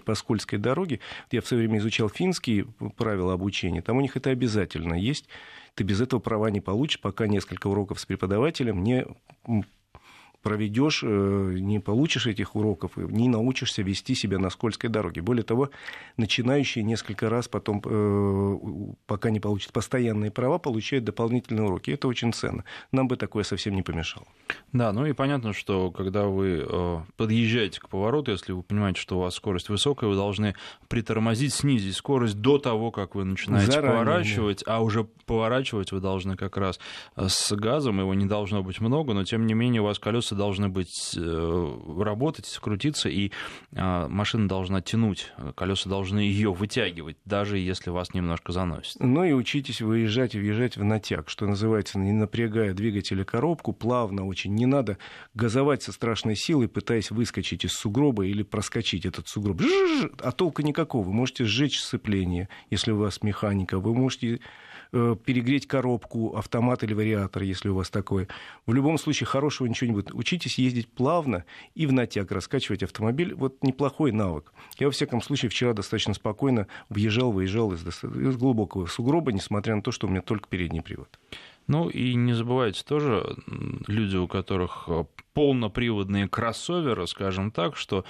по 0.04 0.14
скользкой 0.14 0.58
дороге. 0.58 1.00
Я 1.30 1.40
в 1.40 1.46
свое 1.46 1.62
время 1.62 1.78
изучал 1.78 2.08
финские 2.08 2.66
правила 2.96 3.34
обучения. 3.34 3.82
Там 3.82 3.98
у 3.98 4.00
них 4.00 4.16
это 4.16 4.30
обязательно 4.30 4.94
есть. 4.94 5.28
Ты 5.74 5.84
без 5.84 6.00
этого 6.00 6.20
права 6.20 6.48
не 6.48 6.60
получишь, 6.60 7.00
пока 7.00 7.26
несколько 7.26 7.68
уроков 7.68 8.00
с 8.00 8.06
преподавателем 8.06 8.82
не 8.82 9.06
проведешь, 10.42 11.02
э, 11.04 11.54
не 11.60 11.78
получишь 11.78 12.26
этих 12.26 12.56
уроков, 12.56 12.96
не 12.96 13.28
научишься 13.28 13.82
вести 13.82 14.14
себя 14.14 14.38
на 14.38 14.50
скользкой 14.50 14.90
дороге. 14.90 15.22
Более 15.22 15.44
того, 15.44 15.70
начинающие 16.16 16.84
несколько 16.84 17.30
раз 17.30 17.48
потом, 17.48 17.80
э, 17.84 18.94
пока 19.06 19.30
не 19.30 19.40
получат 19.40 19.72
постоянные 19.72 20.30
права, 20.30 20.58
получают 20.58 21.04
дополнительные 21.04 21.64
уроки. 21.64 21.90
Это 21.90 22.08
очень 22.08 22.32
ценно. 22.32 22.64
Нам 22.90 23.08
бы 23.08 23.16
такое 23.16 23.44
совсем 23.44 23.74
не 23.74 23.82
помешало. 23.82 24.26
Да, 24.72 24.92
ну 24.92 25.06
и 25.06 25.12
понятно, 25.12 25.52
что 25.52 25.90
когда 25.90 26.26
вы 26.26 26.66
э, 26.68 26.98
подъезжаете 27.16 27.80
к 27.80 27.88
повороту, 27.88 28.32
если 28.32 28.52
вы 28.52 28.62
понимаете, 28.62 29.00
что 29.00 29.18
у 29.18 29.20
вас 29.20 29.34
скорость 29.34 29.68
высокая, 29.68 30.10
вы 30.10 30.16
должны 30.16 30.54
притормозить, 30.88 31.54
снизить 31.54 31.96
скорость 31.96 32.40
до 32.40 32.58
того, 32.58 32.90
как 32.90 33.14
вы 33.14 33.24
начинаете 33.24 33.72
Заранее, 33.72 33.92
поворачивать, 33.92 34.62
да. 34.66 34.76
а 34.76 34.80
уже 34.80 35.04
поворачивать 35.04 35.92
вы 35.92 36.00
должны 36.00 36.36
как 36.36 36.56
раз 36.56 36.80
с 37.16 37.52
газом, 37.52 38.00
его 38.00 38.14
не 38.14 38.26
должно 38.26 38.62
быть 38.62 38.80
много, 38.80 39.14
но 39.14 39.24
тем 39.24 39.46
не 39.46 39.54
менее 39.54 39.82
у 39.82 39.84
вас 39.84 39.98
колеса 39.98 40.31
колеса 40.32 40.34
должны 40.34 40.68
быть, 40.68 41.14
э, 41.16 41.78
работать, 41.98 42.58
крутиться, 42.60 43.08
и 43.08 43.30
а, 43.74 44.08
машина 44.08 44.48
должна 44.48 44.80
тянуть, 44.80 45.32
колеса 45.54 45.88
должны 45.88 46.20
ее 46.20 46.52
вытягивать, 46.52 47.16
даже 47.24 47.58
если 47.58 47.90
вас 47.90 48.14
немножко 48.14 48.52
заносит. 48.52 48.96
Ну 49.00 49.24
и 49.24 49.32
учитесь 49.32 49.80
выезжать 49.80 50.34
и 50.34 50.38
въезжать 50.38 50.76
в 50.76 50.84
натяг, 50.84 51.28
что 51.28 51.46
называется, 51.46 51.98
не 51.98 52.12
напрягая 52.12 52.74
двигатель 52.74 53.20
и 53.20 53.24
коробку, 53.24 53.72
плавно 53.72 54.26
очень. 54.26 54.54
Не 54.54 54.66
надо 54.66 54.98
газовать 55.34 55.82
со 55.82 55.92
страшной 55.92 56.36
силой, 56.36 56.68
пытаясь 56.68 57.10
выскочить 57.10 57.64
из 57.64 57.72
сугроба 57.72 58.26
или 58.26 58.42
проскочить 58.42 59.06
этот 59.06 59.28
сугроб. 59.28 59.60
А 60.20 60.32
толка 60.32 60.62
никакого. 60.62 61.04
Вы 61.04 61.12
можете 61.12 61.44
сжечь 61.44 61.80
сцепление, 61.80 62.48
если 62.70 62.92
у 62.92 62.98
вас 62.98 63.22
механика. 63.22 63.78
Вы 63.78 63.94
можете 63.94 64.36
Э, 64.36 64.38
перегреть 64.92 65.66
коробку, 65.66 66.36
автомат 66.36 66.84
или 66.84 66.92
вариатор, 66.92 67.42
если 67.42 67.70
у 67.70 67.74
вас 67.74 67.90
такое. 67.90 68.28
В 68.66 68.74
любом 68.74 68.98
случае, 68.98 69.26
хорошего 69.26 69.66
ничего 69.66 69.88
не 69.88 69.94
будет. 69.94 70.14
Учитесь 70.14 70.58
ездить 70.58 70.88
плавно 70.88 71.44
и 71.74 71.86
в 71.86 71.92
натяг 71.92 72.30
раскачивать 72.30 72.82
автомобиль. 72.82 73.34
Вот 73.34 73.62
неплохой 73.62 74.12
навык. 74.12 74.52
Я, 74.78 74.88
во 74.88 74.92
всяком 74.92 75.22
случае, 75.22 75.48
вчера 75.48 75.72
достаточно 75.72 76.14
спокойно 76.14 76.66
въезжал, 76.90 77.32
выезжал 77.32 77.72
из, 77.72 77.82
из 77.86 78.36
глубокого 78.36 78.86
сугроба, 78.86 79.32
несмотря 79.32 79.74
на 79.76 79.82
то, 79.82 79.92
что 79.92 80.06
у 80.06 80.10
меня 80.10 80.20
только 80.20 80.48
передний 80.48 80.82
привод. 80.82 81.18
Ну 81.66 81.88
и 81.88 82.14
не 82.14 82.32
забывайте 82.32 82.82
тоже, 82.84 83.36
люди, 83.86 84.16
у 84.16 84.28
которых 84.28 84.84
э, 84.88 85.04
полноприводные 85.34 86.28
кроссоверы, 86.28 87.06
скажем 87.06 87.50
так, 87.50 87.76
что 87.76 88.04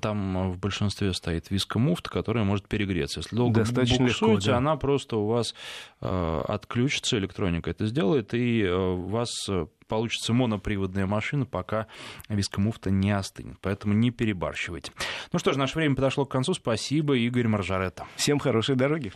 там 0.00 0.52
в 0.52 0.58
большинстве 0.58 1.12
стоит 1.12 1.50
вискомуфта, 1.50 2.10
которая 2.10 2.44
может 2.44 2.68
перегреться. 2.68 3.20
Если 3.20 3.36
долго 3.36 3.60
Достаточно 3.60 4.06
буксуете, 4.06 4.34
легко, 4.34 4.50
да. 4.50 4.56
она 4.58 4.76
просто 4.76 5.16
у 5.16 5.26
вас 5.26 5.54
э, 6.00 6.42
отключится, 6.48 7.18
электроника 7.18 7.70
это 7.70 7.86
сделает, 7.86 8.34
и 8.34 8.62
э, 8.62 8.74
у 8.74 9.06
вас 9.06 9.48
получится 9.88 10.32
моноприводная 10.32 11.06
машина, 11.06 11.46
пока 11.46 11.86
вискомуфта 12.28 12.90
не 12.90 13.10
остынет. 13.10 13.56
Поэтому 13.60 13.94
не 13.94 14.10
перебарщивайте. 14.10 14.92
Ну 15.32 15.38
что 15.38 15.52
ж, 15.52 15.56
наше 15.56 15.76
время 15.76 15.96
подошло 15.96 16.26
к 16.26 16.30
концу. 16.30 16.54
Спасибо, 16.54 17.16
Игорь 17.16 17.48
Маржаретто. 17.48 18.06
Всем 18.16 18.38
хорошей 18.38 18.76
дороги. 18.76 19.12